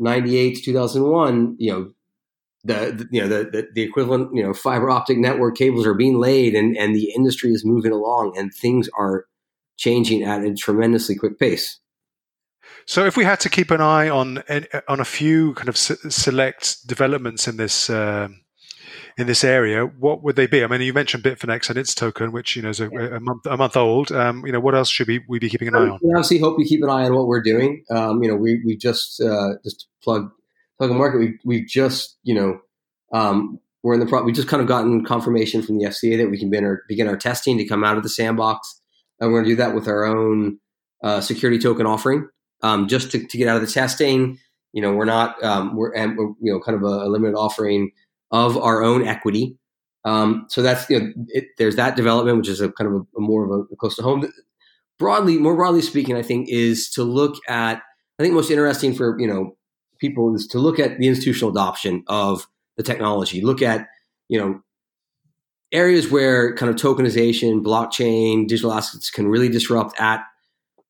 98 0.00 0.56
to 0.56 0.62
2001, 0.62 1.56
you 1.58 1.72
know, 1.72 1.90
the, 2.64 2.74
the 2.92 3.08
you 3.10 3.22
know 3.22 3.28
the, 3.28 3.50
the, 3.50 3.68
the 3.74 3.82
equivalent 3.82 4.34
you 4.34 4.42
know 4.42 4.52
fiber 4.52 4.90
optic 4.90 5.16
network 5.16 5.56
cables 5.56 5.86
are 5.86 5.94
being 5.94 6.18
laid 6.18 6.54
and 6.54 6.76
and 6.76 6.94
the 6.94 7.10
industry 7.16 7.52
is 7.52 7.64
moving 7.64 7.90
along 7.90 8.36
and 8.36 8.52
things 8.52 8.86
are 8.98 9.24
changing 9.78 10.22
at 10.22 10.44
a 10.44 10.54
tremendously 10.54 11.16
quick 11.16 11.38
pace. 11.38 11.80
So, 12.86 13.06
if 13.06 13.16
we 13.16 13.24
had 13.24 13.40
to 13.40 13.48
keep 13.48 13.70
an 13.70 13.80
eye 13.80 14.08
on 14.08 14.42
on 14.88 15.00
a 15.00 15.04
few 15.04 15.54
kind 15.54 15.68
of 15.68 15.76
select 15.76 16.86
developments 16.86 17.48
in 17.48 17.56
this 17.56 17.88
um, 17.88 18.39
in 19.18 19.26
this 19.26 19.44
area, 19.44 19.84
what 19.84 20.22
would 20.22 20.36
they 20.36 20.46
be? 20.46 20.62
I 20.64 20.66
mean, 20.66 20.80
you 20.80 20.92
mentioned 20.92 21.22
Bitfinex 21.22 21.68
and 21.68 21.78
its 21.78 21.94
token, 21.94 22.32
which 22.32 22.56
you 22.56 22.62
know 22.62 22.70
is 22.70 22.80
a, 22.80 22.88
a 22.88 23.20
month 23.20 23.46
a 23.46 23.56
month 23.56 23.76
old. 23.76 24.12
Um, 24.12 24.44
you 24.46 24.52
know, 24.52 24.60
what 24.60 24.74
else 24.74 24.88
should 24.88 25.08
we, 25.08 25.24
we 25.28 25.38
be 25.38 25.48
keeping 25.48 25.68
an 25.68 25.74
eye 25.74 25.88
on? 25.88 25.98
We 26.02 26.10
obviously 26.10 26.38
hope 26.38 26.58
you 26.58 26.64
keep 26.64 26.82
an 26.82 26.90
eye 26.90 27.04
on 27.04 27.14
what 27.14 27.26
we're 27.26 27.42
doing. 27.42 27.84
Um, 27.90 28.22
you 28.22 28.28
know, 28.28 28.36
we 28.36 28.62
we 28.64 28.76
just 28.76 29.20
uh, 29.20 29.54
just 29.64 29.88
plug 30.02 30.30
plug 30.78 30.90
a 30.90 30.94
market. 30.94 31.18
We 31.18 31.38
we 31.44 31.64
just 31.64 32.16
you 32.22 32.34
know 32.34 32.60
um, 33.12 33.60
we're 33.82 33.94
in 33.94 34.00
the 34.00 34.06
pro- 34.06 34.22
we 34.22 34.32
just 34.32 34.48
kind 34.48 34.60
of 34.60 34.68
gotten 34.68 35.04
confirmation 35.04 35.62
from 35.62 35.78
the 35.78 35.84
FCA 35.86 36.18
that 36.18 36.30
we 36.30 36.38
can 36.38 36.50
begin 36.50 36.64
our, 36.64 36.82
begin 36.88 37.08
our 37.08 37.16
testing 37.16 37.58
to 37.58 37.64
come 37.64 37.84
out 37.84 37.96
of 37.96 38.02
the 38.02 38.08
sandbox, 38.08 38.80
and 39.18 39.30
we're 39.30 39.38
going 39.38 39.44
to 39.44 39.50
do 39.50 39.56
that 39.56 39.74
with 39.74 39.88
our 39.88 40.04
own 40.04 40.58
uh, 41.02 41.20
security 41.20 41.58
token 41.58 41.86
offering, 41.86 42.28
um, 42.62 42.88
just 42.88 43.10
to, 43.12 43.26
to 43.26 43.38
get 43.38 43.48
out 43.48 43.56
of 43.56 43.62
the 43.62 43.72
testing. 43.72 44.38
You 44.72 44.82
know, 44.82 44.92
we're 44.92 45.04
not 45.04 45.42
um, 45.42 45.76
we're 45.76 45.92
and 45.92 46.16
we're, 46.16 46.32
you 46.40 46.52
know 46.52 46.60
kind 46.60 46.76
of 46.76 46.82
a, 46.82 47.06
a 47.06 47.08
limited 47.08 47.36
offering 47.36 47.90
of 48.30 48.56
our 48.56 48.82
own 48.82 49.06
equity. 49.06 49.56
Um, 50.04 50.46
so 50.48 50.62
that's 50.62 50.88
you 50.88 51.00
know, 51.00 51.12
it, 51.28 51.48
there's 51.58 51.76
that 51.76 51.96
development, 51.96 52.38
which 52.38 52.48
is 52.48 52.60
a 52.60 52.70
kind 52.72 52.88
of 52.88 52.94
a, 52.94 53.18
a 53.18 53.20
more 53.20 53.44
of 53.44 53.50
a, 53.50 53.72
a 53.72 53.76
close 53.76 53.96
to 53.96 54.02
home. 54.02 54.30
Broadly, 54.98 55.38
more 55.38 55.56
broadly 55.56 55.82
speaking, 55.82 56.16
I 56.16 56.22
think 56.22 56.48
is 56.48 56.90
to 56.90 57.02
look 57.02 57.36
at. 57.48 57.82
I 58.18 58.22
think 58.22 58.34
most 58.34 58.50
interesting 58.50 58.94
for 58.94 59.18
you 59.18 59.26
know 59.26 59.56
people 59.98 60.34
is 60.34 60.46
to 60.48 60.58
look 60.58 60.78
at 60.78 60.98
the 60.98 61.06
institutional 61.06 61.50
adoption 61.50 62.04
of 62.06 62.46
the 62.76 62.82
technology. 62.82 63.40
Look 63.42 63.62
at 63.62 63.88
you 64.28 64.38
know 64.38 64.62
areas 65.72 66.10
where 66.10 66.54
kind 66.54 66.70
of 66.70 66.76
tokenization, 66.76 67.62
blockchain, 67.62 68.46
digital 68.46 68.72
assets 68.72 69.10
can 69.10 69.28
really 69.28 69.48
disrupt 69.48 69.98
at 70.00 70.24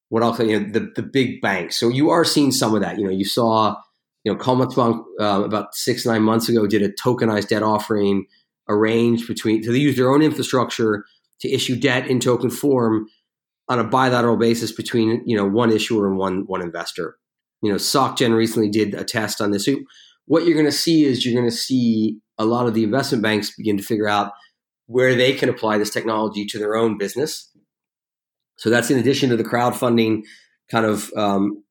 what 0.08 0.22
I'll 0.22 0.34
call 0.34 0.46
you 0.46 0.60
know, 0.60 0.68
the 0.70 0.92
the 0.94 1.02
big 1.02 1.40
banks. 1.40 1.78
So 1.78 1.88
you 1.88 2.10
are 2.10 2.24
seeing 2.24 2.52
some 2.52 2.74
of 2.74 2.80
that. 2.82 2.98
You 2.98 3.04
know, 3.04 3.10
you 3.10 3.24
saw 3.24 3.76
you 4.24 4.32
know, 4.32 4.38
Commerzbank 4.38 5.02
uh, 5.20 5.42
about 5.44 5.74
six 5.74 6.04
nine 6.04 6.22
months 6.22 6.48
ago 6.48 6.66
did 6.66 6.82
a 6.82 6.92
tokenized 6.92 7.48
debt 7.48 7.62
offering 7.62 8.26
arranged 8.68 9.26
between 9.26 9.62
so 9.62 9.72
they 9.72 9.78
use 9.78 9.96
their 9.96 10.10
own 10.10 10.22
infrastructure 10.22 11.04
to 11.40 11.50
issue 11.50 11.74
debt 11.78 12.06
in 12.06 12.20
token 12.20 12.50
form 12.50 13.06
on 13.68 13.78
a 13.78 13.84
bilateral 13.84 14.36
basis 14.36 14.72
between 14.72 15.22
you 15.26 15.36
know 15.36 15.46
one 15.46 15.72
issuer 15.72 16.06
and 16.06 16.18
one 16.18 16.44
one 16.46 16.62
investor. 16.62 17.16
You 17.62 17.70
know, 17.70 17.76
SocGen 17.76 18.34
recently 18.34 18.70
did 18.70 18.94
a 18.94 19.04
test 19.04 19.40
on 19.40 19.50
this. 19.50 19.66
So 19.66 19.76
what 20.26 20.44
you're 20.44 20.54
going 20.54 20.64
to 20.66 20.72
see 20.72 21.04
is 21.04 21.24
you're 21.24 21.38
going 21.38 21.50
to 21.50 21.56
see 21.56 22.18
a 22.38 22.44
lot 22.44 22.66
of 22.66 22.74
the 22.74 22.84
investment 22.84 23.22
banks 23.22 23.54
begin 23.54 23.76
to 23.76 23.82
figure 23.82 24.08
out 24.08 24.32
where 24.86 25.14
they 25.14 25.32
can 25.34 25.48
apply 25.48 25.78
this 25.78 25.90
technology 25.90 26.46
to 26.46 26.58
their 26.58 26.74
own 26.74 26.96
business. 26.96 27.50
So 28.56 28.70
that's 28.70 28.90
in 28.90 28.98
addition 28.98 29.30
to 29.30 29.36
the 29.36 29.44
crowdfunding 29.44 30.22
kind 30.70 30.86
of 30.86 31.12
um, 31.16 31.62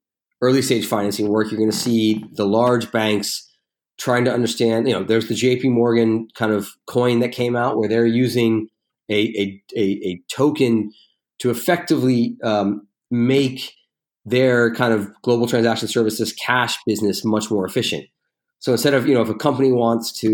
early 0.41 0.62
stage 0.62 0.86
financing 0.86 1.28
work, 1.28 1.52
you're 1.52 1.60
going 1.60 1.71
to 1.71 1.75
see 1.75 2.23
the 2.34 2.45
large 2.45 2.91
banks 2.91 3.49
trying 3.97 4.25
to 4.25 4.34
understand. 4.34 4.88
You 4.88 4.95
know, 4.95 5.04
there's 5.04 5.28
the 5.28 5.36
J.P. 5.36 5.69
Morgan 5.69 6.28
kind 6.34 6.52
of 6.52 6.69
coin 6.86 7.19
that 7.19 7.32
came 7.32 7.56
out 7.56 7.78
where 7.78 7.89
they're 7.89 8.06
using 8.06 8.69
a 9.10 9.19
a, 9.38 9.63
a, 9.75 9.84
a 10.08 10.21
token 10.30 10.91
to 11.39 11.49
effectively 11.49 12.38
um, 12.43 12.88
make 13.12 13.73
their 14.25 14.73
kind 14.73 14.93
of 14.93 15.10
global 15.21 15.47
transaction 15.47 15.88
services 15.88 16.34
cash 16.34 16.78
business 16.86 17.25
much 17.25 17.49
more 17.49 17.65
efficient. 17.65 18.06
So 18.60 18.71
instead 18.73 18.93
of 18.93 19.08
you 19.08 19.13
know 19.13 19.21
if 19.21 19.30
a 19.30 19.36
company 19.36 19.71
wants 19.71 20.12
to 20.21 20.28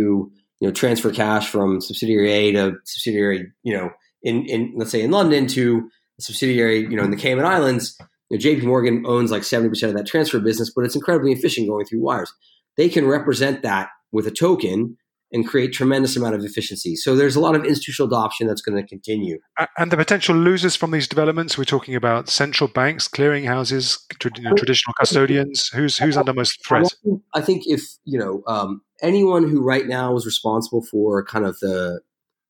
you 0.60 0.68
know 0.68 0.72
transfer 0.72 1.12
cash 1.12 1.50
from 1.50 1.82
subsidiary 1.82 2.32
A 2.32 2.52
to 2.54 2.76
subsidiary 2.84 3.52
you 3.64 3.76
know 3.76 3.92
in 4.24 4.46
in 4.46 4.74
let's 4.76 4.92
say 4.92 5.02
in 5.02 5.12
London 5.12 5.48
to 5.48 5.90
a 6.20 6.22
subsidiary 6.22 6.80
you 6.80 6.96
know 6.96 7.04
in 7.04 7.12
the 7.12 7.18
Cayman 7.18 7.46
Islands, 7.46 7.98
you 8.30 8.38
know, 8.38 8.44
JP 8.44 8.64
Morgan 8.64 9.04
owns 9.06 9.32
like 9.32 9.44
70% 9.44 9.72
of 9.88 9.94
that 9.96 10.08
transfer 10.08 10.40
business, 10.40 10.72
but 10.76 10.86
it's 10.86 10.96
incredibly 10.96 11.32
efficient 11.32 11.68
going 11.68 11.86
through 11.86 12.02
wires. 12.02 12.34
They 12.78 12.90
can 12.90 13.06
represent 13.06 13.62
that 13.64 13.90
with 14.12 14.28
a 14.28 14.32
token 14.32 14.98
and 15.32 15.48
create 15.48 15.74
tremendous 15.74 16.16
amount 16.16 16.36
of 16.36 16.44
efficiency. 16.46 16.96
So 16.96 17.16
there's 17.16 17.36
a 17.36 17.40
lot 17.40 17.56
of 17.56 17.66
institutional 17.66 18.08
adoption 18.08 18.48
that's 18.48 18.62
going 18.62 18.82
to 18.82 18.88
continue. 18.88 19.40
And 19.78 19.92
the 19.92 19.98
potential 19.98 20.36
losers 20.36 20.76
from 20.76 20.92
these 20.92 21.08
developments, 21.08 21.58
we're 21.58 21.66
talking 21.66 21.96
about 21.96 22.30
central 22.30 22.68
banks, 22.68 23.08
clearinghouses, 23.08 24.00
know, 24.42 24.54
traditional 24.54 24.94
custodians. 25.00 25.68
Who's 25.74 25.98
who's 25.98 26.16
under 26.16 26.34
most 26.34 26.66
threat? 26.66 26.88
I 27.34 27.42
think 27.42 27.64
if 27.66 27.82
you 28.06 28.20
know 28.20 28.44
um, 28.48 28.82
anyone 29.02 29.50
who 29.50 29.62
right 29.62 29.88
now 29.88 30.16
is 30.16 30.26
responsible 30.26 30.84
for 30.84 31.26
kind 31.26 31.46
of 31.46 31.60
the 31.60 32.02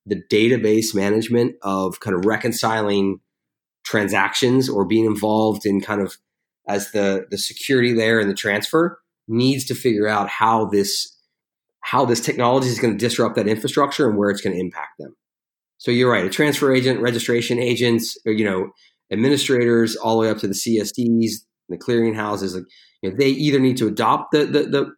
the 0.05 0.21
database 0.31 0.93
management 0.93 1.55
of 1.63 1.99
kind 1.99 2.15
of 2.15 2.25
reconciling 2.25 3.19
transactions 3.85 4.67
or 4.67 4.85
being 4.85 5.05
involved 5.05 5.65
in 5.65 5.79
kind 5.79 6.01
of 6.01 6.17
as 6.67 6.91
the 6.91 7.25
the 7.29 7.37
security 7.37 7.93
layer 7.93 8.19
and 8.19 8.29
the 8.29 8.35
transfer 8.35 8.99
needs 9.27 9.65
to 9.65 9.75
figure 9.75 10.07
out 10.07 10.27
how 10.29 10.65
this 10.65 11.15
how 11.81 12.03
this 12.03 12.19
technology 12.19 12.67
is 12.67 12.79
going 12.79 12.97
to 12.97 12.99
disrupt 12.99 13.35
that 13.35 13.47
infrastructure 13.47 14.09
and 14.09 14.17
where 14.17 14.31
it's 14.31 14.41
going 14.41 14.55
to 14.55 14.59
impact 14.59 14.97
them. 14.97 15.15
So 15.77 15.91
you're 15.91 16.11
right, 16.11 16.25
a 16.25 16.29
transfer 16.29 16.73
agent, 16.73 16.99
registration 16.99 17.59
agents, 17.59 18.17
or, 18.25 18.31
you 18.31 18.43
know, 18.43 18.71
administrators, 19.11 19.95
all 19.95 20.15
the 20.15 20.21
way 20.21 20.29
up 20.31 20.39
to 20.39 20.47
the 20.47 20.55
CSDs, 20.55 21.31
the 21.69 21.77
clearinghouses. 21.77 22.55
Like, 22.55 22.63
you 23.01 23.11
know, 23.11 23.15
they 23.15 23.29
either 23.29 23.59
need 23.59 23.77
to 23.77 23.87
adopt 23.87 24.31
the, 24.31 24.45
the 24.45 24.63
the, 24.63 24.93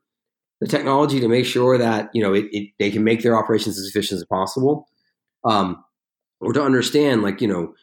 the 0.62 0.67
technology 0.67 1.19
to 1.19 1.28
make 1.28 1.45
sure 1.45 1.78
that 1.78 2.10
you 2.13 2.23
know 2.23 2.34
it, 2.34 2.45
it, 2.52 2.69
they 2.80 2.89
can 2.89 3.04
make 3.04 3.21
their 3.21 3.38
operations 3.38 3.78
as 3.78 3.88
efficient 3.88 4.19
as 4.21 4.26
possible, 4.26 4.88
um, 5.43 5.84
or 6.39 6.54
to 6.54 6.63
understand 6.63 7.21
like 7.21 7.41
you 7.41 7.47
know 7.47 7.73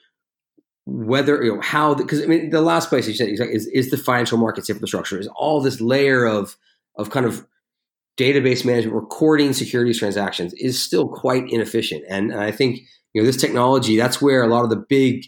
whether 0.86 1.42
you 1.42 1.54
know 1.54 1.60
how 1.62 1.94
because 1.94 2.22
I 2.22 2.26
mean 2.26 2.50
the 2.50 2.60
last 2.60 2.88
place 2.88 3.08
you 3.08 3.14
said 3.14 3.28
is 3.28 3.66
is 3.68 3.90
the 3.90 3.96
financial 3.96 4.38
markets 4.38 4.68
infrastructure 4.68 5.18
is 5.18 5.28
all 5.34 5.60
this 5.60 5.80
layer 5.80 6.26
of 6.26 6.56
of 6.96 7.10
kind 7.10 7.26
of 7.26 7.46
database 8.18 8.64
management 8.64 8.94
recording 8.94 9.52
securities 9.52 9.98
transactions 9.98 10.54
is 10.54 10.82
still 10.82 11.08
quite 11.08 11.50
inefficient. 11.50 12.04
And, 12.08 12.30
and 12.30 12.40
I 12.40 12.52
think 12.52 12.80
you 13.12 13.22
know 13.22 13.26
this 13.26 13.36
technology 13.36 13.96
that's 13.96 14.20
where 14.22 14.42
a 14.42 14.48
lot 14.48 14.64
of 14.64 14.70
the 14.70 14.84
big 14.88 15.24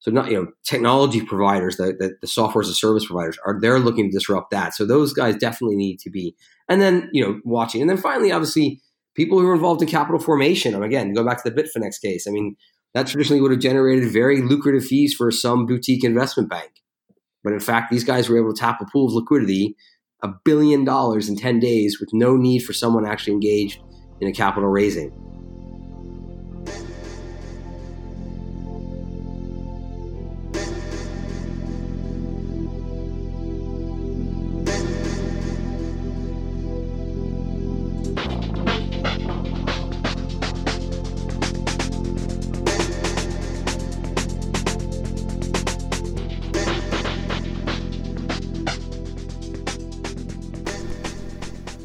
so 0.00 0.10
not 0.10 0.30
you 0.30 0.36
know 0.36 0.48
technology 0.64 1.20
providers 1.20 1.76
the, 1.76 1.94
the, 1.98 2.16
the 2.20 2.26
software 2.26 2.62
as 2.62 2.68
a 2.68 2.74
service 2.74 3.06
providers 3.06 3.38
are 3.46 3.58
they're 3.60 3.78
looking 3.78 4.10
to 4.10 4.16
disrupt 4.16 4.50
that. 4.50 4.74
So 4.74 4.84
those 4.84 5.12
guys 5.12 5.36
definitely 5.36 5.76
need 5.76 5.98
to 6.00 6.10
be 6.10 6.34
and 6.68 6.80
then 6.80 7.08
you 7.12 7.24
know 7.24 7.40
watching. 7.44 7.80
And 7.80 7.90
then 7.90 7.98
finally 7.98 8.32
obviously 8.32 8.80
people 9.14 9.38
who 9.38 9.48
are 9.48 9.54
involved 9.54 9.82
in 9.82 9.88
capital 9.88 10.20
formation. 10.20 10.74
And 10.74 10.82
again 10.82 11.12
go 11.12 11.24
back 11.24 11.42
to 11.42 11.50
the 11.50 11.62
bitfinex 11.62 12.00
case. 12.00 12.26
I 12.26 12.30
mean 12.30 12.56
that 12.94 13.06
traditionally 13.06 13.40
would 13.40 13.50
have 13.50 13.60
generated 13.60 14.10
very 14.10 14.40
lucrative 14.40 14.84
fees 14.84 15.14
for 15.14 15.30
some 15.30 15.66
boutique 15.66 16.04
investment 16.04 16.48
bank. 16.48 16.70
But 17.42 17.52
in 17.52 17.60
fact, 17.60 17.90
these 17.90 18.04
guys 18.04 18.28
were 18.28 18.38
able 18.38 18.54
to 18.54 18.60
tap 18.60 18.80
a 18.80 18.86
pool 18.86 19.06
of 19.06 19.12
liquidity, 19.12 19.76
a 20.22 20.28
billion 20.44 20.84
dollars 20.84 21.28
in 21.28 21.36
10 21.36 21.60
days, 21.60 22.00
with 22.00 22.10
no 22.12 22.36
need 22.36 22.60
for 22.60 22.72
someone 22.72 23.04
actually 23.04 23.34
engaged 23.34 23.80
in 24.20 24.28
a 24.28 24.32
capital 24.32 24.70
raising. 24.70 25.12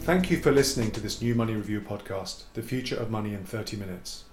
Thank 0.10 0.32
you 0.32 0.40
for 0.40 0.52
listening 0.52 0.90
to 0.94 1.00
this 1.00 1.22
New 1.22 1.36
Money 1.36 1.54
Review 1.54 1.82
podcast, 1.82 2.46
The 2.56 2.64
Future 2.64 2.96
of 2.96 3.12
Money 3.12 3.36
in 3.36 3.44
30 3.44 3.78
Minutes. 3.78 4.24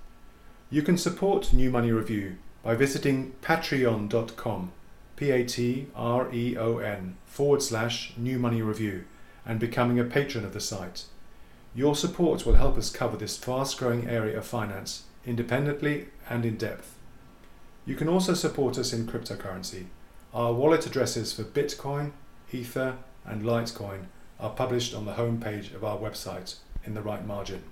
You 0.71 0.81
can 0.81 0.97
support 0.97 1.53
New 1.53 1.71
Money 1.71 1.93
Review 1.93 2.39
by 2.63 2.75
visiting 2.77 3.35
patreon.com, 3.43 4.73
P 5.17 5.31
A 5.31 5.45
T 5.45 5.89
R 5.95 6.33
E 6.33 6.57
O 6.57 6.79
N, 6.79 7.19
forward 7.27 7.61
slash 7.61 8.15
New 8.17 8.39
Money 8.39 8.63
Review, 8.63 9.05
and 9.45 9.61
becoming 9.61 10.01
a 10.01 10.05
patron 10.05 10.47
of 10.47 10.55
the 10.55 10.61
site. 10.61 11.05
Your 11.75 11.95
support 11.95 12.47
will 12.47 12.55
help 12.55 12.79
us 12.79 12.89
cover 12.89 13.19
this 13.19 13.37
fast 13.37 13.77
growing 13.77 14.09
area 14.09 14.39
of 14.39 14.47
finance 14.47 15.03
independently 15.27 16.09
and 16.31 16.47
in 16.47 16.57
depth. 16.57 16.97
You 17.85 17.97
can 17.97 18.09
also 18.09 18.33
support 18.33 18.79
us 18.79 18.95
in 18.95 19.07
cryptocurrency. 19.07 19.89
Our 20.33 20.55
wallet 20.55 20.87
addresses 20.87 21.35
for 21.35 21.45
Bitcoin, 21.45 22.13
Ether, 22.51 22.97
and 23.27 23.43
Litecoin 23.43 24.07
are 24.39 24.51
published 24.51 24.95
on 24.95 25.07
the 25.07 25.15
home 25.15 25.41
page 25.41 25.73
of 25.73 25.85
our 25.85 25.99
website 25.99 26.57
in 26.85 26.95
the 26.95 27.03
right 27.03 27.27
margin. 27.27 27.63